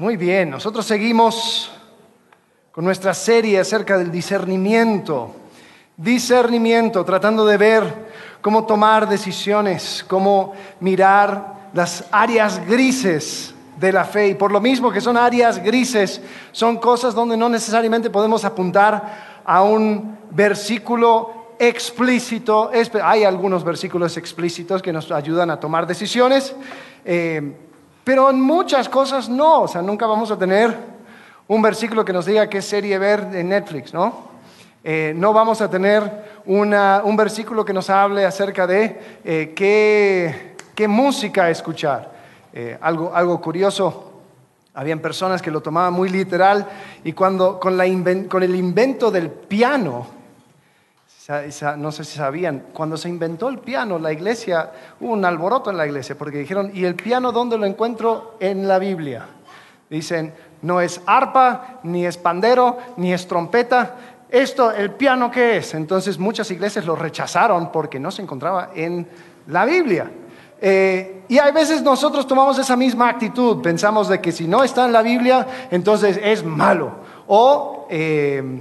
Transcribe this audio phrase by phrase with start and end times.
[0.00, 1.70] Muy bien, nosotros seguimos
[2.72, 5.36] con nuestra serie acerca del discernimiento.
[5.94, 8.08] Discernimiento, tratando de ver
[8.40, 14.28] cómo tomar decisiones, cómo mirar las áreas grises de la fe.
[14.28, 19.42] Y por lo mismo que son áreas grises, son cosas donde no necesariamente podemos apuntar
[19.44, 22.70] a un versículo explícito.
[23.02, 26.56] Hay algunos versículos explícitos que nos ayudan a tomar decisiones.
[27.04, 27.52] Eh,
[28.10, 30.76] pero en muchas cosas no, o sea, nunca vamos a tener
[31.46, 34.30] un versículo que nos diga qué serie ver en Netflix, ¿no?
[34.82, 39.52] Eh, no vamos a tener un versículo que nos hable acerca de eh,
[40.74, 42.10] qué, música escuchar.
[42.52, 44.12] Eh, algo, algo curioso,
[44.74, 46.66] habían personas que lo tomaban muy literal
[47.04, 47.84] y cuando con, la
[48.28, 50.04] con el invento del piano,
[51.76, 55.76] no sé si sabían, cuando se inventó el piano, la iglesia, hubo un alboroto en
[55.76, 58.36] la iglesia, porque dijeron, ¿y el piano dónde lo encuentro?
[58.40, 59.26] En la Biblia.
[59.88, 63.96] Dicen, no es arpa, ni es pandero, ni es trompeta.
[64.28, 65.74] Esto, ¿el piano qué es?
[65.74, 69.06] Entonces muchas iglesias lo rechazaron porque no se encontraba en
[69.48, 70.10] la Biblia.
[70.60, 74.84] Eh, y a veces nosotros tomamos esa misma actitud, pensamos de que si no está
[74.84, 76.92] en la Biblia, entonces es malo.
[77.26, 77.86] O...
[77.88, 78.60] Eh,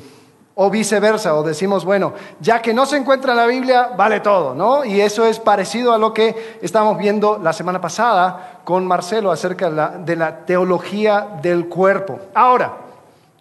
[0.62, 4.54] o viceversa, o decimos, bueno, ya que no se encuentra en la Biblia, vale todo,
[4.54, 4.84] ¿no?
[4.84, 9.70] Y eso es parecido a lo que estamos viendo la semana pasada con Marcelo acerca
[9.70, 12.20] de la, teología del cuerpo.
[12.34, 12.74] Ahora,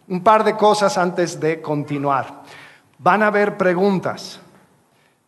[0.06, 2.42] un par de cosas antes de continuar.
[2.98, 4.38] Van a haber preguntas.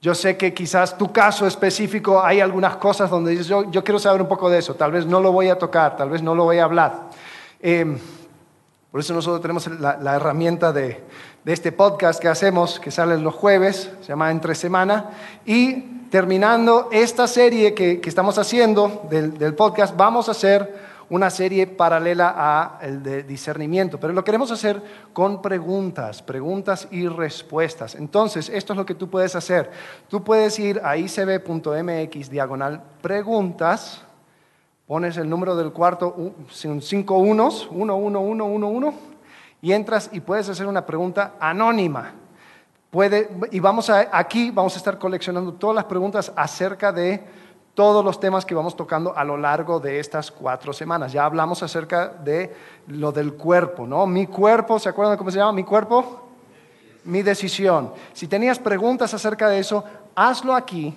[0.01, 4.23] Yo sé que quizás tu caso específico hay algunas cosas donde dices, yo, quiero saber
[4.23, 6.45] un poco de eso, tal vez no lo voy a tocar, tal vez no lo
[6.45, 7.09] voy a hablar.
[7.59, 7.99] Eh,
[8.93, 11.05] por eso nosotros tenemos la herramienta de,
[11.45, 15.11] de este podcast que hacemos, que sale los jueves, se llama Entre Semana,
[15.47, 22.35] y terminando esta serie que, estamos haciendo del, podcast, vamos a hacer una serie paralela
[22.37, 24.81] a el de discernimiento, pero lo queremos hacer
[25.13, 27.95] con preguntas, preguntas y respuestas.
[27.95, 29.71] Entonces, esto es lo que tú puedes hacer.
[30.09, 34.03] Tú puedes ir a icb.mx diagonal preguntas,
[34.87, 36.35] pones el número del cuarto,
[36.81, 39.10] cinco unos, uno, uno, uno, uno, uno,
[39.63, 42.13] y entras y puedes hacer una pregunta anónima.
[42.91, 47.23] Puede, y vamos a, aquí vamos a estar coleccionando todas las preguntas acerca de
[47.75, 51.13] todos los temas que vamos tocando a lo largo de estas cuatro semanas.
[51.13, 52.55] Ya hablamos acerca de
[52.89, 54.07] lo del cuerpo, ¿no?
[54.07, 55.53] Mi cuerpo, ¿se acuerdan cómo se llama?
[55.53, 56.29] Mi cuerpo,
[57.05, 57.93] mi decisión.
[58.13, 59.85] Si tenías preguntas acerca de eso,
[60.15, 60.97] hazlo aquí.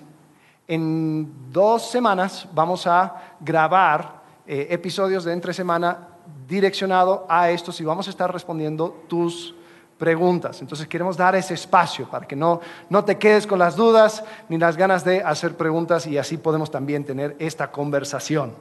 [0.66, 6.08] En dos semanas vamos a grabar eh, episodios de entre semana
[6.46, 9.54] direccionado a esto si vamos a estar respondiendo tus
[9.98, 10.60] preguntas.
[10.60, 14.58] Entonces queremos dar ese espacio para que no, no te quedes con las dudas ni
[14.58, 18.54] las ganas de hacer preguntas y así podemos también tener esta conversación.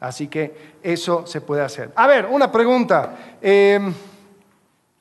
[0.00, 1.92] Así que eso se puede hacer.
[1.96, 3.16] A ver, una pregunta.
[3.40, 3.92] Em,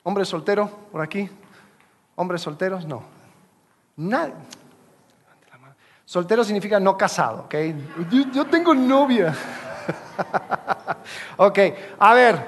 [0.03, 1.29] ¿Hombre soltero por aquí?
[2.15, 2.85] ¿Hombres solteros?
[2.85, 3.03] No.
[6.05, 7.55] Soltero significa no casado, ¿ok?
[8.31, 9.33] yo tengo novia.
[11.37, 11.59] ok,
[11.99, 12.39] a ver,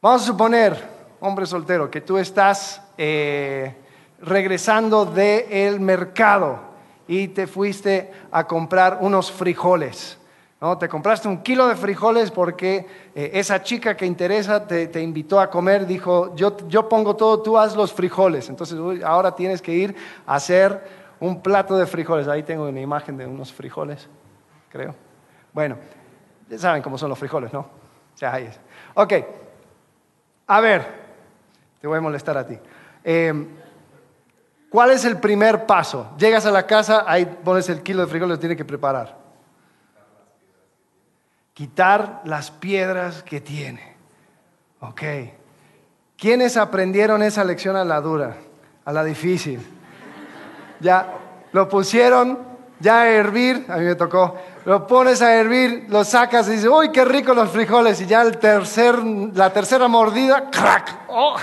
[0.00, 0.82] vamos a suponer,
[1.20, 3.74] hombre soltero, que tú estás eh,
[4.20, 6.60] regresando del mercado
[7.08, 10.18] y te fuiste a comprar unos frijoles.
[10.60, 10.78] ¿no?
[10.78, 15.50] Te compraste un kilo de frijoles porque eh, esa chica que interesa te, invitó a
[15.50, 18.48] comer, dijo, yo, yo pongo todo, tú haz los frijoles.
[18.48, 20.80] Entonces ahora tienes que ir a hacer
[21.18, 22.28] un plato de frijoles.
[22.28, 24.08] Ahí tengo una imagen de unos frijoles,
[24.68, 24.94] creo.
[25.52, 25.76] Bueno,
[26.56, 27.60] saben cómo son los frijoles, ¿no?
[27.60, 28.58] O sea, ahí es.
[28.94, 29.12] Ok,
[30.46, 30.86] a ver,
[31.80, 32.58] te voy a molestar a ti.
[33.04, 33.48] Em,
[34.68, 36.10] ¿Cuál es el primer paso?
[36.16, 39.18] Llegas a la casa, ahí pones el kilo de frijoles, tienes que preparar.
[41.52, 43.96] Quitar las piedras que tiene.
[44.80, 45.02] Ok.
[46.16, 48.36] ¿Quiénes aprendieron esa lección a la dura,
[48.84, 49.60] a la difícil?
[50.80, 51.18] Ya
[51.52, 52.38] lo pusieron
[52.82, 56.68] ya a hervir, a mí me tocó, lo pones a hervir, lo sacas y dices,
[56.68, 61.36] uy, qué rico los frijoles, y ya el tercer, la tercera mordida, crack, oh.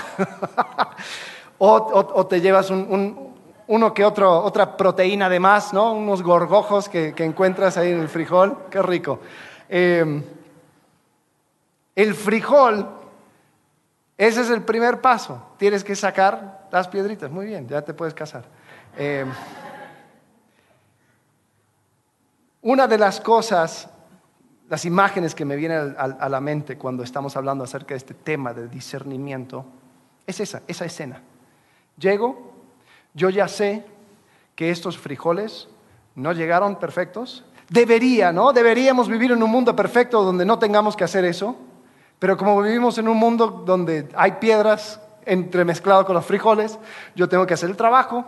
[1.58, 5.92] o, te llevas uno que otro, otra proteína de más, ¿no?
[5.94, 9.20] Unos gorgojos que, encuentras ahí en el frijol, qué rico.
[9.68, 10.22] Em,
[11.96, 12.86] el frijol,
[14.18, 18.12] ese es el primer paso, tienes que sacar las piedritas, muy bien, ya te puedes
[18.12, 18.44] casar.
[18.96, 19.30] Em,
[22.62, 23.88] una de las cosas,
[24.68, 28.52] las imágenes que me vienen a, la mente cuando estamos hablando acerca de este tema
[28.52, 29.64] de discernimiento,
[30.26, 31.22] es esa, esa escena.
[31.98, 32.52] Llego,
[33.14, 33.84] yo ya sé
[34.54, 35.68] que estos frijoles
[36.14, 37.44] no llegaron perfectos.
[37.68, 38.52] Debería, ¿no?
[38.52, 41.56] Deberíamos vivir en un mundo perfecto donde no tengamos que hacer eso.
[42.18, 46.78] Pero como vivimos en un mundo donde hay piedras entremezclado con los frijoles,
[47.14, 48.26] yo tengo que hacer el trabajo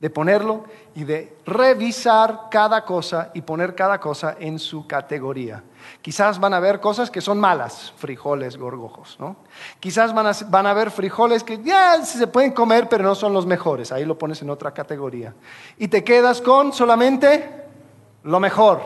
[0.00, 0.64] de ponerlo
[0.94, 5.62] y de revisar cada cosa y poner cada cosa en su categoría.
[6.00, 9.36] Quizás van a ver cosas que son malas, frijoles, gorgojos, ¿no?
[9.78, 13.34] Quizás van a, van a ver frijoles que ya se pueden comer, pero no son
[13.34, 13.92] los mejores.
[13.92, 15.34] Ahí lo pones en otra categoría.
[15.76, 17.66] Y te quedas con solamente
[18.22, 18.80] lo mejor.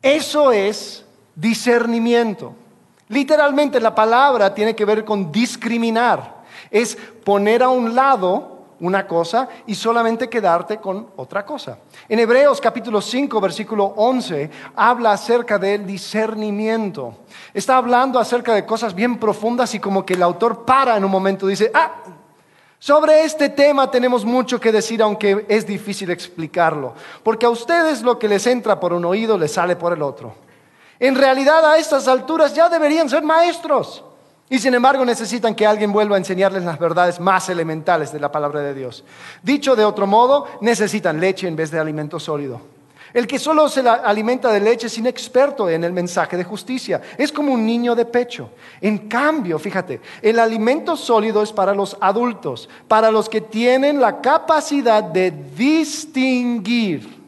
[0.00, 1.04] Eso es
[1.34, 2.54] discernimiento.
[3.08, 6.44] Literalmente la palabra tiene que ver con discriminar.
[6.70, 11.78] Es poner a un lado una cosa y solamente quedarte con otra cosa.
[12.08, 17.18] En Hebreos capítulo 5, versículo 11, habla acerca del discernimiento.
[17.52, 21.10] Está hablando acerca de cosas bien profundas y como que el autor para en un
[21.10, 21.92] momento dice, ah,
[22.78, 28.18] sobre este tema tenemos mucho que decir, aunque es difícil explicarlo, porque a ustedes lo
[28.18, 30.34] que les entra por un oído les sale por el otro.
[31.00, 34.04] En realidad a estas alturas ya deberían ser maestros.
[34.50, 38.30] Y sin embargo necesitan que alguien vuelva a enseñarles las verdades más elementales de la
[38.30, 39.04] palabra de Dios.
[39.42, 42.60] Dicho de otro modo, necesitan leche en vez de alimento sólido.
[43.14, 47.00] El que solo se alimenta de leche es inexperto en el mensaje de justicia.
[47.16, 48.50] Es como un niño de pecho.
[48.80, 54.20] En cambio, fíjate, el alimento sólido es para los adultos, para los que tienen la
[54.20, 57.22] capacidad de distinguir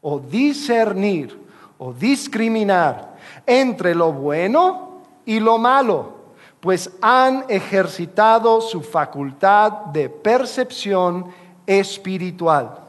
[0.00, 1.36] o discernir
[1.76, 6.19] o discriminar entre lo bueno y lo malo
[6.60, 11.32] pues han ejercitado su facultad de percepción
[11.66, 12.80] espiritual.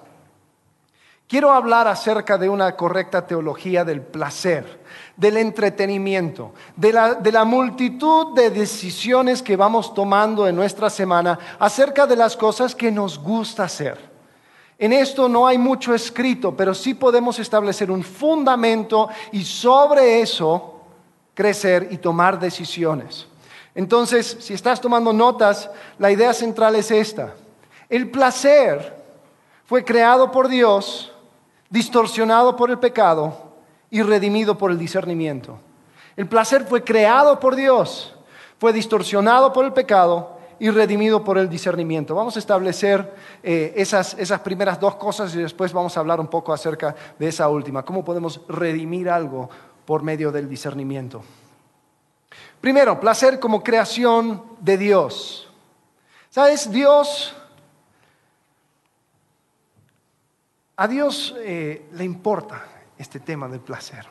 [1.32, 4.82] Quiero hablar acerca de una correcta teología del placer,
[5.16, 12.18] del entretenimiento, de la, multitud de decisiones que vamos tomando en nuestra semana acerca de
[12.18, 13.98] las cosas que nos gusta hacer.
[14.78, 20.82] En esto no hay mucho escrito, pero sí podemos establecer un fundamento y sobre eso
[21.34, 23.31] crecer y tomar decisiones.
[23.74, 27.34] Entonces, si estás tomando notas, la idea central es esta.
[27.90, 29.02] El placer
[29.66, 31.14] fue creado por Dios,
[31.70, 33.54] distorsionado por el pecado
[33.90, 35.60] y redimido por el discernimiento.
[36.18, 38.14] El placer fue creado por Dios,
[38.60, 42.14] fue distorsionado por el pecado y redimido por el discernimiento.
[42.14, 46.28] Vamos a establecer eh, esas, esas primeras dos cosas y después vamos a hablar un
[46.28, 49.50] poco acerca de esa última, cómo podemos redimir algo
[49.86, 51.24] por medio del discernimiento.
[52.62, 55.52] Primero, placer como creación de Dios.
[56.30, 56.72] ¿Sabes?
[56.72, 57.36] Dios,
[60.78, 62.64] a Dios eh, le importa
[62.98, 64.06] este tema del placer.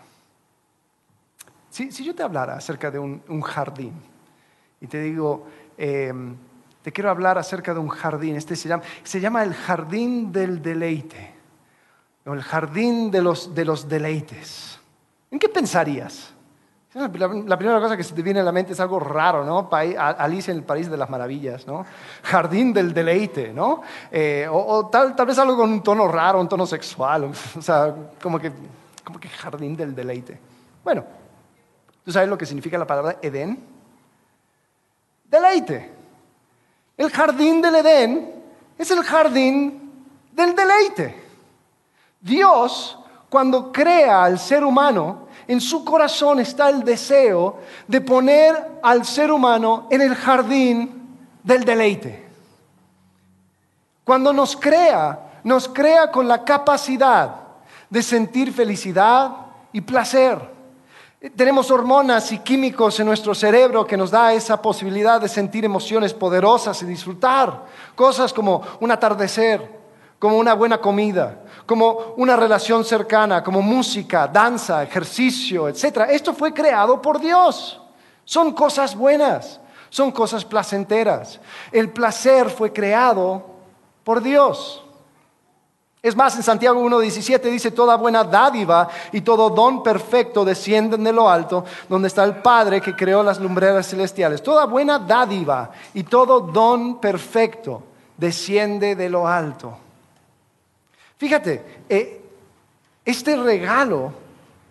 [1.71, 3.95] Si, yo te hablara acerca de un, jardín
[4.81, 5.47] y te digo,
[5.79, 6.37] em,
[6.83, 10.61] te quiero hablar acerca de un jardín, este se llama, se llama el jardín del
[10.61, 11.35] deleite,
[12.27, 14.81] o el jardín de los, de los deleites.
[15.31, 16.35] ¿En qué pensarías?
[16.93, 19.69] La, primera cosa que se te viene a la mente es algo raro, ¿no?
[19.71, 21.87] Alicia en el País de las Maravillas, ¿no?
[22.25, 23.83] Jardín del deleite, ¿no?
[24.11, 27.95] Eh, o, tal, tal, vez algo con un tono raro, un tono sexual, o sea,
[28.21, 28.51] como que,
[29.05, 30.37] como que jardín del deleite.
[30.83, 31.05] Bueno,
[32.05, 33.65] ¿tú sabes lo que significa la palabra Edén?
[35.27, 35.93] Deleite.
[36.97, 38.35] El jardín del Edén
[38.77, 39.93] es el jardín
[40.33, 41.23] del deleite.
[42.21, 42.99] Dios,
[43.29, 47.59] cuando crea al ser humano, en su corazón está el deseo
[47.89, 52.29] de poner al ser humano en el jardín del deleite.
[54.05, 57.35] Cuando nos crea, nos crea con la capacidad
[57.89, 59.33] de sentir felicidad
[59.73, 60.39] y placer.
[61.35, 66.15] Tenemos hormonas y químicos en nuestro cerebro que nos da esa posibilidad de sentir emociones
[66.15, 67.65] poderosas y disfrutar
[67.97, 69.80] cosas como un atardecer,
[70.21, 76.03] como una buena comida, como una relación cercana, como música, danza, ejercicio, etc.
[76.11, 77.81] Esto fue creado por Dios.
[78.27, 79.59] Son cosas buenas,
[79.89, 81.41] son cosas placenteras.
[81.73, 83.47] El placer fue creado
[84.05, 84.85] por Dios.
[86.03, 91.15] Es más, en Santiago 1.17 dice, toda buena dádiva y todo don perfecto descienden de
[91.15, 94.43] lo alto, donde está el Padre que creó las lumbreras celestiales.
[94.43, 97.83] Toda buena dádiva y todo don perfecto
[98.19, 99.79] desciende de lo alto.
[101.21, 102.19] Fíjate, eh,
[103.05, 104.11] este regalo,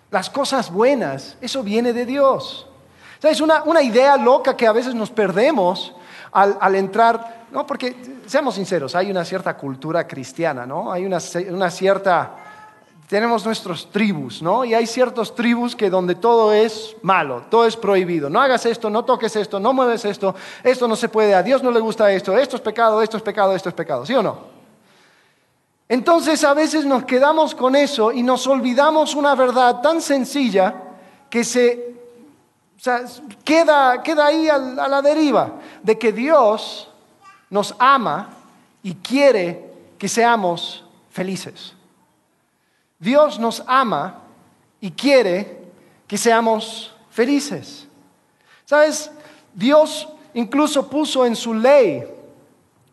[0.10, 2.65] las cosas buenas, eso viene de Dios.
[3.22, 5.94] Es una, una, idea loca que a veces nos perdemos
[6.32, 7.68] al, entrar, ¿no?
[7.68, 10.91] Porque, seamos sinceros, hay una cierta cultura cristiana, ¿no?
[10.91, 11.20] Hay una,
[11.51, 12.32] una cierta
[13.08, 14.65] tenemos nuestros tribus, ¿no?
[14.65, 18.27] Y hay ciertos tribus que donde todo es malo, todo es prohibido.
[18.27, 21.62] No hagas esto, no toques esto, no mueves esto, esto no se puede, a Dios
[21.62, 24.24] no le gusta esto, esto es pecado, esto es pecado, esto es pecado, ¿sí o
[24.24, 24.59] no?
[25.89, 30.75] Entonces a veces nos quedamos con eso y nos olvidamos una verdad tan sencilla
[31.31, 31.96] que se
[33.43, 36.89] queda, queda ahí a la deriva de que Dios
[37.50, 38.29] nos ama
[38.84, 41.74] y quiere que seamos felices.
[43.00, 44.19] Dios nos ama
[44.79, 45.58] y quiere
[46.08, 47.88] que seamos felices.
[48.65, 49.10] ¿Sabes?
[49.55, 52.03] Dios incluso puso en su ley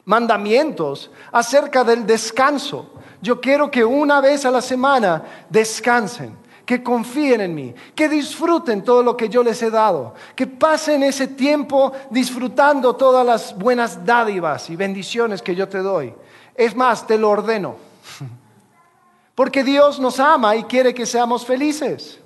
[0.06, 2.90] mandamientos acerca del descanso.
[3.20, 8.82] Yo quiero que una vez a la semana descansen que confíen en mí, que disfruten
[8.82, 14.04] todo lo que yo les he dado, que pasen ese tiempo disfrutando todas las buenas
[14.04, 16.12] dádivas y bendiciones que yo te doy.
[16.56, 17.76] Es más, te lo ordeno.
[19.36, 22.18] Porque Dios nos ama y quiere que seamos felices.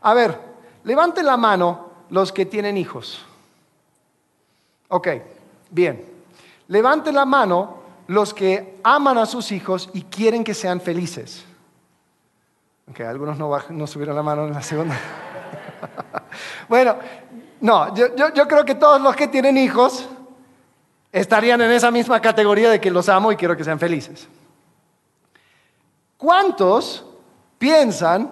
[0.00, 0.38] A ver,
[0.84, 3.22] levanten la mano los que tienen hijos.
[4.88, 5.08] Ok,
[5.70, 6.11] bien.
[6.72, 11.44] Levanten la mano los que aman a sus hijos y quieren que sean felices.
[12.90, 14.98] Ok, algunos no, subieron la mano en la segunda.
[16.70, 16.96] bueno,
[17.60, 20.08] no, yo, yo creo que todos los que tienen hijos
[21.12, 24.26] estarían en esa misma categoría de que los amo y quiero que sean felices.
[26.16, 27.04] ¿Cuántos
[27.58, 28.30] piensan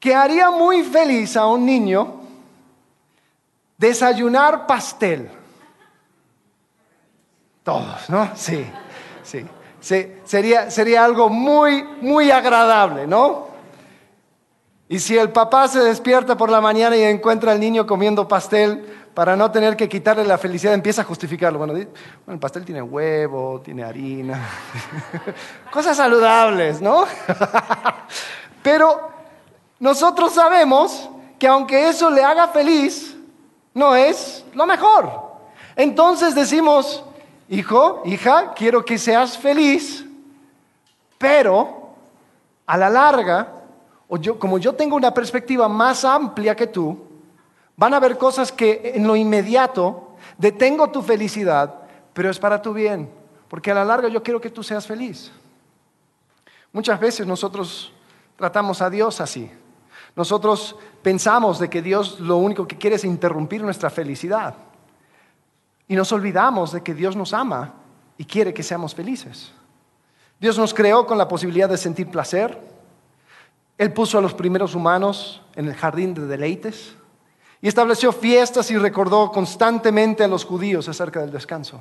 [0.00, 2.14] que haría muy feliz a un niño
[3.76, 5.30] desayunar pastel?
[7.66, 8.30] Todos, ¿no?
[8.34, 8.64] Sí,
[9.22, 9.46] sí
[10.24, 13.46] sería, sería algo muy, muy agradable, ¿no?
[14.88, 19.02] Y si el papá se despierta por la mañana y encuentra al niño comiendo pastel,
[19.14, 21.58] para no tener que quitarle la felicidad, empieza a justificarlo.
[21.58, 21.90] Bueno, bueno
[22.28, 24.46] el pastel tiene huevo, tiene harina,
[25.72, 27.04] cosas saludables, ¿no?
[28.62, 29.10] Pero
[29.80, 31.08] nosotros sabemos
[31.38, 33.16] que aunque eso le haga feliz,
[33.72, 35.10] no es lo mejor.
[35.76, 37.02] Entonces decimos,
[37.48, 40.04] hijo, hija, quiero que seas feliz,
[41.18, 41.90] pero
[42.66, 43.52] a la larga,
[44.08, 46.98] o yo, como yo tengo una perspectiva más amplia que tú,
[47.76, 51.74] van a haber cosas que en lo inmediato detengo tu felicidad,
[52.12, 53.10] pero es para tu bien,
[53.48, 55.30] porque a la larga yo quiero que tú seas feliz.
[56.72, 57.92] Muchas veces nosotros
[58.36, 59.50] tratamos a Dios así.
[60.14, 64.54] Nosotros pensamos de que Dios lo único que quiere es interrumpir nuestra felicidad.
[65.88, 67.74] Y nos olvidamos de que Dios nos ama
[68.18, 69.52] y quiere que seamos felices.
[70.38, 72.58] Dios nos creó con la posibilidad de sentir placer.
[73.78, 76.94] Él puso a los primeros humanos en el jardín de deleites
[77.60, 81.80] y estableció fiestas y recordó constantemente a los judíos acerca del descanso.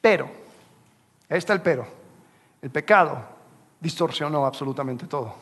[0.00, 0.30] Pero,
[1.28, 1.86] ahí está el pero,
[2.62, 3.22] el pecado
[3.78, 5.34] distorsionó absolutamente todo.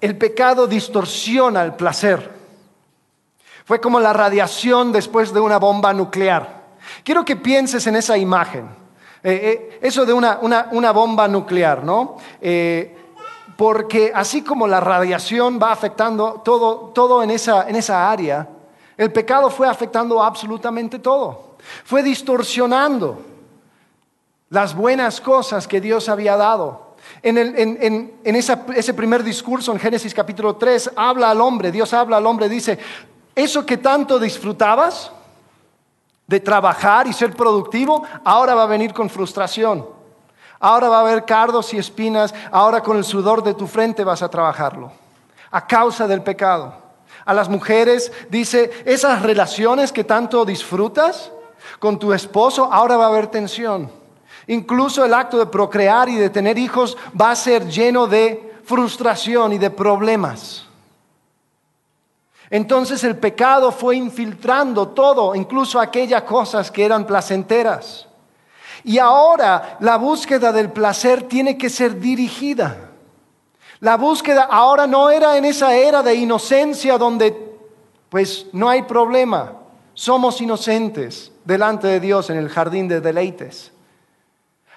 [0.00, 2.39] El pecado distorsiona el placer.
[3.70, 6.60] Fue como la radiación después de una bomba nuclear.
[7.04, 8.68] Quiero que pienses en esa imagen.
[9.22, 12.16] Eh, eh, eso de una, bomba nuclear, ¿no?
[12.40, 12.98] Eh,
[13.56, 18.48] porque así como la radiación va afectando todo, todo en, esa, en esa área,
[18.96, 21.54] el pecado fue afectando absolutamente todo.
[21.84, 23.22] Fue distorsionando
[24.48, 26.96] las buenas cosas que Dios había dado.
[27.22, 32.18] En, en, en ese primer discurso en Génesis capítulo 3 habla al hombre, Dios habla
[32.18, 32.78] al hombre, dice,
[33.42, 35.10] eso que tanto disfrutabas
[36.26, 39.84] de trabajar y ser productivo, ahora va a venir con frustración.
[40.60, 44.22] Ahora va a haber cardos y espinas, ahora con el sudor de tu frente vas
[44.22, 44.92] a trabajarlo,
[45.50, 46.74] a causa del pecado.
[47.24, 51.32] A las mujeres dice, esas relaciones que tanto disfrutas
[51.78, 53.90] con tu esposo, ahora va a haber tensión.
[54.46, 59.52] Incluso el acto de procrear y de tener hijos va a ser lleno de frustración
[59.52, 60.69] y de problemas.
[62.50, 68.08] Entonces el pecado fue infiltrando todo, incluso aquellas cosas que eran placenteras.
[68.82, 72.90] Y ahora la búsqueda del placer tiene que ser dirigida.
[73.78, 77.50] La búsqueda ahora no era en esa era de inocencia donde
[78.08, 79.54] pues no hay problema.
[79.94, 83.72] Somos inocentes delante de Dios en el jardín de deleites.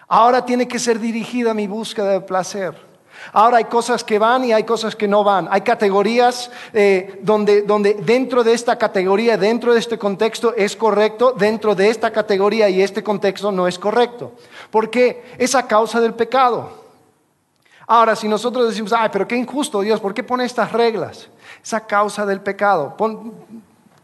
[0.07, 2.92] Ahora tiene que ser dirigida mi búsqueda de placer.
[3.31, 5.47] Ahora hay cosas que van y hay cosas que no van.
[5.49, 11.33] Hay categorías eh, donde, donde dentro de esta categoría, dentro de este contexto es correcto,
[11.37, 14.33] dentro de esta categoría y este contexto no es correcto.
[14.69, 15.23] ¿Por qué?
[15.37, 16.83] Es a causa del pecado.
[17.87, 21.29] Ahora, si nosotros decimos, ay, pero qué injusto Dios, ¿por qué pone estas reglas?
[21.63, 22.95] Es a causa del pecado.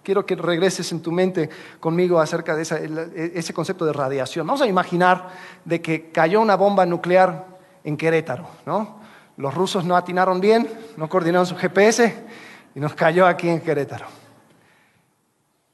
[0.03, 1.49] quiero que regreses en tu mente
[1.79, 2.63] conmigo acerca de
[3.35, 4.45] ese concepto de radiación.
[4.45, 5.29] Vamos a imaginar
[5.63, 7.45] de que cayó una bomba nuclear
[7.83, 8.98] en Querétaro, ¿no?
[9.39, 12.13] Los rusos no atinaron bien, no coordinaron su GPS
[12.75, 14.05] y nos cayó aquí en Querétaro.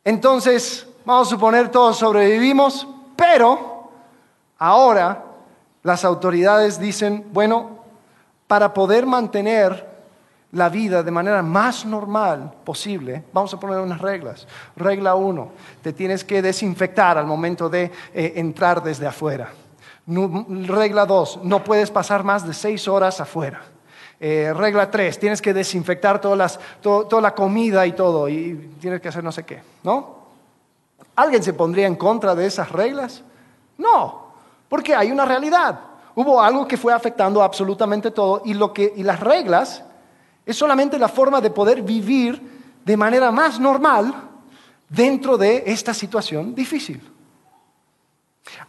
[0.04, 3.90] Entonces, vamos a suponer todos sobrevivimos, pero
[4.60, 5.24] ahora
[5.82, 7.80] las autoridades dicen, bueno,
[8.46, 9.96] para poder mantener
[10.52, 14.48] la vida de manera más normal posible, vamos a poner unas reglas.
[14.76, 19.52] Regla uno, te tienes que desinfectar al momento de eh, entrar desde afuera.
[20.08, 23.62] Regla dos, no puedes pasar más de seis horas afuera.
[24.20, 29.24] Eh, regla tres, tienes que desinfectar toda la comida y todo, y tienes que hacer
[29.24, 30.16] no sé qué, ¿no?
[31.16, 33.24] ¿Alguien se pondría en contra de esas reglas?
[33.78, 34.34] No,
[34.70, 35.80] porque hay una realidad.
[36.16, 39.84] Hubo algo que fue afectando absolutamente todo y, lo que, y las reglas
[40.46, 42.42] es solamente la forma de poder vivir
[42.86, 44.14] de manera más normal
[44.88, 47.02] dentro de esta situación difícil.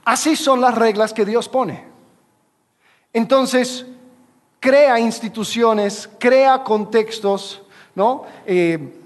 [0.06, 1.84] Así son las reglas que Dios pone.
[3.12, 3.84] Entonces,
[4.60, 7.60] crea instituciones, crea contextos,
[7.96, 8.25] ¿no?
[8.46, 9.02] Eh,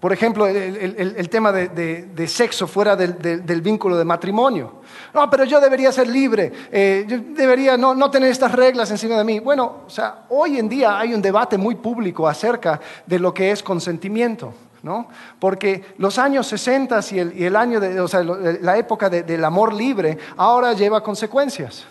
[0.00, 4.80] por ejemplo, el, tema de, sexo fuera del, vínculo de matrimonio.
[5.12, 9.24] No, pero yo debería ser libre, eh, yo debería no, tener estas reglas encima de
[9.24, 9.40] mí.
[9.40, 13.50] Bueno, o sea, hoy en día hay un debate muy público acerca de lo que
[13.50, 14.54] es consentimiento.
[14.84, 15.08] ¿No?
[15.40, 20.18] Porque los años 60 y el, año de, o sea, la época del amor libre
[20.36, 21.86] ahora lleva consecuencias.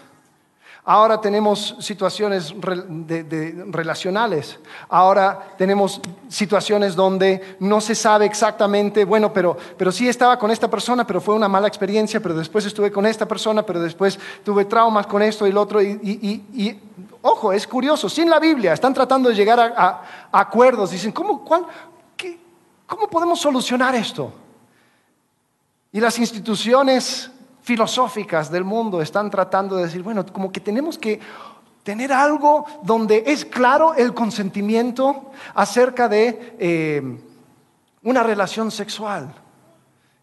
[0.85, 2.53] Ahora tenemos situaciones
[3.71, 4.59] relacionales.
[4.89, 10.69] Ahora tenemos situaciones donde no se sabe exactamente, bueno, pero, pero sí estaba con esta
[10.69, 14.65] persona, pero fue una mala experiencia, pero después estuve con esta persona, pero después tuve
[14.65, 15.81] traumas con esto y lo otro.
[15.81, 16.81] Y,
[17.21, 20.01] ojo, es curioso, sin la Biblia, están tratando de llegar a,
[20.33, 20.91] acuerdos.
[20.91, 21.45] Dicen, ¿cómo,
[22.93, 24.31] ¿cómo podemos solucionar esto?
[25.91, 27.31] Y las instituciones
[27.63, 31.19] filosóficas del mundo están tratando de decir, bueno, como que tenemos que
[31.81, 37.17] tener algo donde es claro el consentimiento acerca de eh,
[38.03, 39.33] una relación sexual.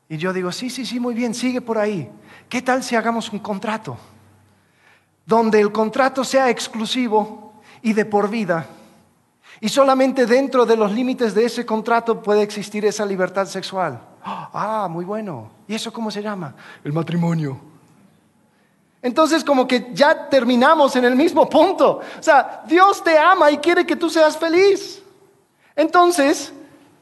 [0.08, 2.08] Y yo digo, sí, sí, sí, muy bien, sigue por ahí.
[2.48, 3.96] ¿Qué tal si hagamos un contrato?
[5.26, 8.64] Donde el contrato sea exclusivo y de por vida.
[9.60, 14.00] Y solamente dentro de los límites de ese contrato puede existir esa libertad sexual.
[14.22, 15.50] Ah, muy bueno.
[15.68, 16.54] ¿Y eso cómo se llama?
[16.82, 17.60] El matrimonio.
[19.02, 22.00] Entonces como que ya terminamos en el mismo punto.
[22.18, 25.02] O sea, Dios te ama y quiere que tú seas feliz.
[25.76, 26.52] Entonces,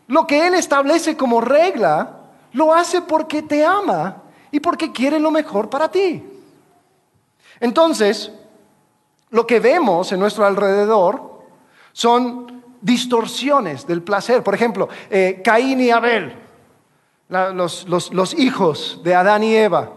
[0.08, 2.16] lo que Él establece como regla,
[2.52, 6.24] lo hace porque te ama y porque quiere lo mejor para ti.
[7.60, 8.32] Entonces,
[9.30, 11.27] lo que vemos en nuestro alrededor
[11.92, 14.42] son distorsiones del placer.
[14.42, 16.48] Por ejemplo, eh, Caín y Abel
[17.28, 19.90] los, hijos de Adán y Eva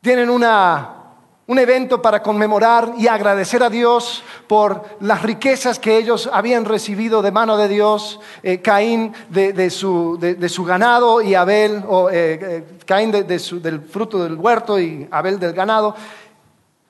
[0.00, 6.64] tienen un evento para conmemorar y agradecer a Dios por las riquezas que ellos habían
[6.64, 10.18] recibido de mano de Dios, eh, Caín de, su,
[10.66, 15.96] ganado y Abel, o eh, Caín del fruto del huerto y Abel del ganado,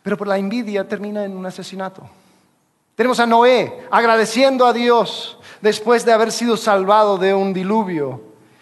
[0.02, 2.02] pero por la envidia termina en un asesinato.
[2.94, 8.20] Tenemos a Noé agradeciendo a Dios después de haber sido salvado de un diluvio.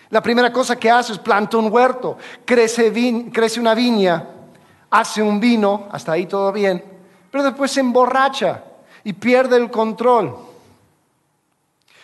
[0.08, 2.90] La primera cosa que hace es planta un huerto, crece,
[3.58, 4.28] una viña,
[4.90, 6.82] hace un vino, hasta ahí todo bien,
[7.30, 8.62] pero después se emborracha
[9.04, 10.36] y pierde el control.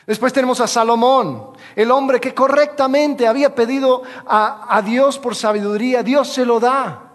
[0.06, 6.28] Después tenemos a Salomón, el hombre que correctamente había pedido a Dios por sabiduría, Dios
[6.28, 7.07] se lo da.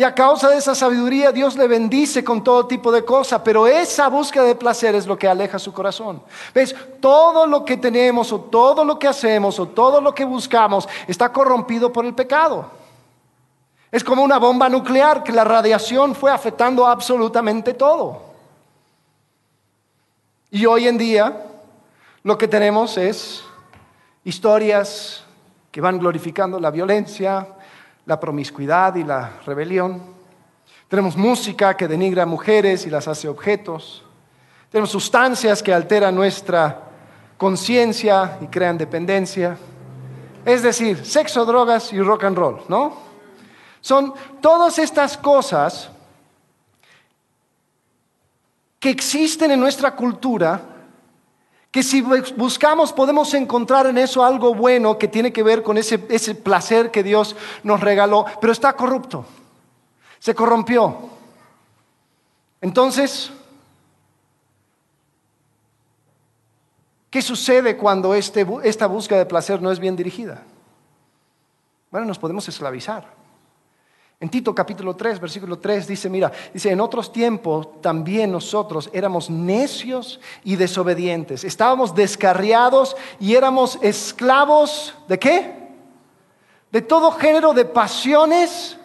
[0.00, 3.66] Y a causa de esa sabiduría Dios le bendice con todo tipo de cosas, pero
[3.66, 6.22] esa búsqueda de placer es lo que aleja su corazón.
[6.54, 6.74] ¿Ves?
[7.00, 11.30] Todo lo que tenemos o todo lo que hacemos o todo lo que buscamos está
[11.30, 12.70] corrompido por el pecado.
[13.92, 18.22] Es como una bomba nuclear que la radiación fue afectando absolutamente todo.
[20.50, 21.44] Y hoy en día
[22.22, 23.44] lo que tenemos es
[24.24, 25.24] historias
[25.70, 27.48] que van glorificando la violencia,
[28.10, 30.02] la promiscuidad y la rebelión.
[30.88, 34.02] Tenemos música que denigra a mujeres y las hace objetos.
[34.68, 36.88] Tenemos sustancias que alteran nuestra
[37.38, 39.56] conciencia y crean dependencia.
[40.44, 42.96] Es decir, sexo, drogas y rock and roll, ¿no?
[43.80, 45.88] Son todas estas cosas
[48.80, 50.60] que existen en nuestra cultura
[51.70, 56.04] que si buscamos podemos encontrar en eso algo bueno que tiene que ver con ese,
[56.08, 59.24] ese placer que Dios nos regaló, pero está corrupto,
[60.18, 61.10] se corrompió.
[62.60, 63.30] Entonces,
[67.08, 70.42] ¿qué sucede cuando este, esta búsqueda de placer no es bien dirigida?
[71.90, 73.19] Bueno, nos podemos esclavizar.
[74.22, 79.30] En Tito capítulo 3, versículo 3 dice, mira, dice, en otros tiempos también nosotros éramos
[79.30, 85.54] necios y desobedientes, estábamos descarriados y éramos esclavos de qué?
[86.70, 88.76] De todo género de pasiones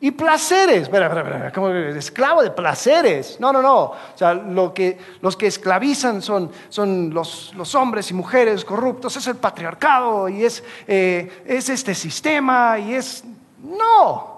[0.00, 0.84] y placeres.
[0.84, 3.38] Espera, espera, espera, esclavo de placeres.
[3.38, 3.78] No, no, no.
[3.82, 9.14] O sea, lo que, los que esclavizan son, son los, los, hombres y mujeres corruptos,
[9.18, 13.22] es el patriarcado y es, eh, es este sistema y es...
[13.62, 14.37] No,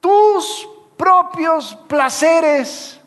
[0.00, 2.98] tus propios placeres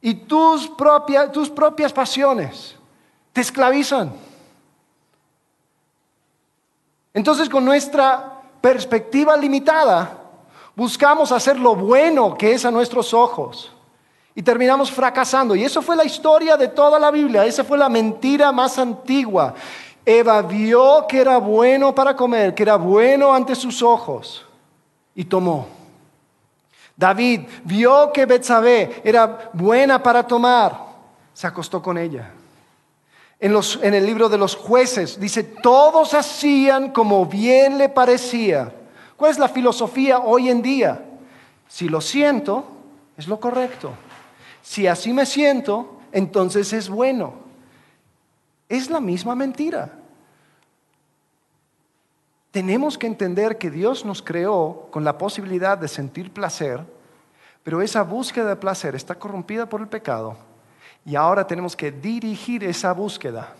[0.00, 2.76] y tus, propias pasiones
[3.32, 4.12] te esclavizan.
[7.14, 10.18] Entonces, con nuestra perspectiva limitada,
[10.76, 13.72] buscamos hacer lo bueno que es a nuestros ojos
[14.34, 15.56] y terminamos fracasando.
[15.56, 19.54] Y eso fue la historia de toda la Biblia, esa fue la mentira más antigua.
[20.04, 24.46] Eva vio que era bueno para comer, que era bueno ante sus ojos
[25.14, 25.77] y tomó.
[26.98, 30.76] David vio que Betsabé era buena para tomar,
[31.32, 32.32] se acostó con ella.
[33.38, 38.72] En, en, el libro de los jueces dice, todos hacían como bien le parecía.
[39.16, 41.04] ¿Cuál es la filosofía hoy en día?
[41.68, 42.64] Si lo siento,
[43.16, 43.92] es lo correcto.
[44.60, 47.34] Si así me siento, entonces es bueno.
[48.68, 49.97] Es la misma mentira.
[52.58, 56.84] Tenemos que entender que Dios nos creó con la posibilidad de sentir placer,
[57.62, 60.36] pero esa búsqueda de placer está corrompida por el pecado
[61.04, 63.54] y ahora tenemos que dirigir esa búsqueda.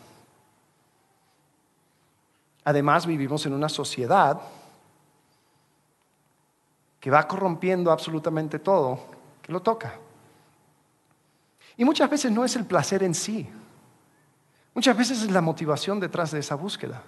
[2.64, 4.40] Además, vivimos en una sociedad
[6.98, 8.98] que va corrompiendo absolutamente todo
[9.42, 9.94] que lo toca.
[11.76, 13.48] Y muchas veces no es el placer en sí,
[14.74, 17.00] muchas veces es la motivación detrás de esa búsqueda.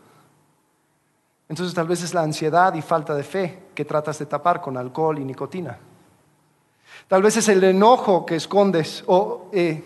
[1.51, 4.77] Entonces tal vez es la ansiedad y falta de fe que tratas de tapar con
[4.77, 5.77] alcohol y nicotina.
[7.09, 9.83] Tal vez es el enojo que escondes o eh,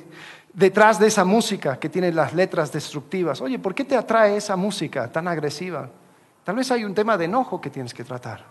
[0.53, 3.41] detrás de esa música que tiene las letras destructivas.
[3.41, 5.89] Oye, ¿por qué te atrae esa música tan agresiva?
[6.45, 8.45] Tal vez hay un tema de enojo que tienes que tratar.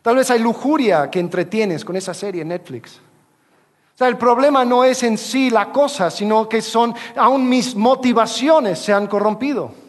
[0.00, 2.96] Tal vez hay lujuria que entretienes con esa serie en Netflix.
[3.94, 7.76] O sea, el problema no es en sí la cosa, sino que son, aún mis
[7.76, 9.87] motivaciones se han corrompido.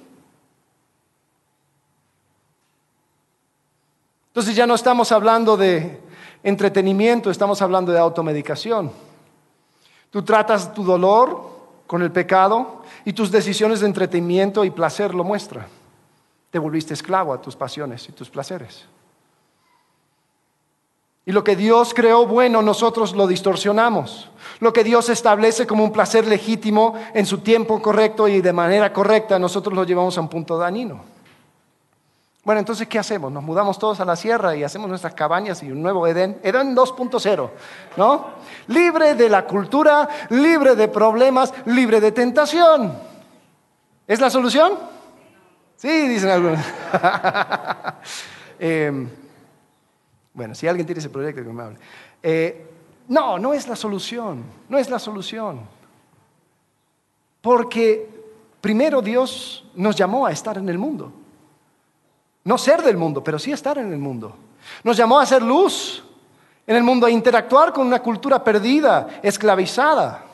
[4.39, 5.99] Entonces ya no estamos hablando de
[6.43, 8.89] entretenimiento, estamos hablando de automedicación.
[10.11, 11.49] Tú tratas tu dolor
[11.85, 15.67] con el pecado y tus decisiones de entretenimiento y placer lo muestran.
[16.51, 18.85] Te volviste esclavo a tus pasiones y tus placeres.
[21.25, 24.29] Y lo que Dios creó bueno, nosotros lo distorsionamos.
[24.61, 28.93] Lo que Dios establece como un placer legítimo en su tiempo correcto y de manera
[28.93, 31.18] correcta, nosotros lo llevamos a un punto dañino.
[32.49, 33.31] Bueno, entonces, ¿qué hacemos?
[33.31, 36.75] Nos mudamos todos a la sierra y hacemos nuestras cabañas y un nuevo Edén, Edén
[36.75, 37.49] 2.0,
[37.95, 38.25] ¿no?
[38.65, 42.97] Libre de la cultura, libre de problemas, libre de tentación.
[44.07, 44.79] ¿Es la solución?
[45.75, 46.59] Sí, dicen algunos.
[48.59, 49.07] eh,
[50.33, 51.77] bueno, si alguien tiene ese proyecto, que me hable.
[52.23, 52.67] Eh,
[53.09, 55.59] no, no es la solución, no es la solución.
[57.41, 58.09] Porque
[58.59, 61.13] primero Dios nos llamó a estar en el mundo.
[62.43, 64.35] No ser del mundo, pero sí estar en el mundo.
[64.83, 66.03] Nos llamó a ser luz
[66.65, 70.25] en el mundo, a interactuar con una cultura perdida, esclavizada.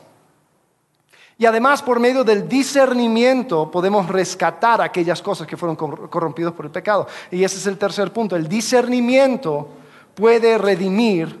[1.38, 6.70] Y además, por medio del discernimiento, podemos rescatar aquellas cosas que fueron corrompidas por el
[6.70, 7.06] pecado.
[7.30, 8.36] Y ese es el tercer punto.
[8.36, 9.68] El discernimiento
[10.14, 11.38] puede redimir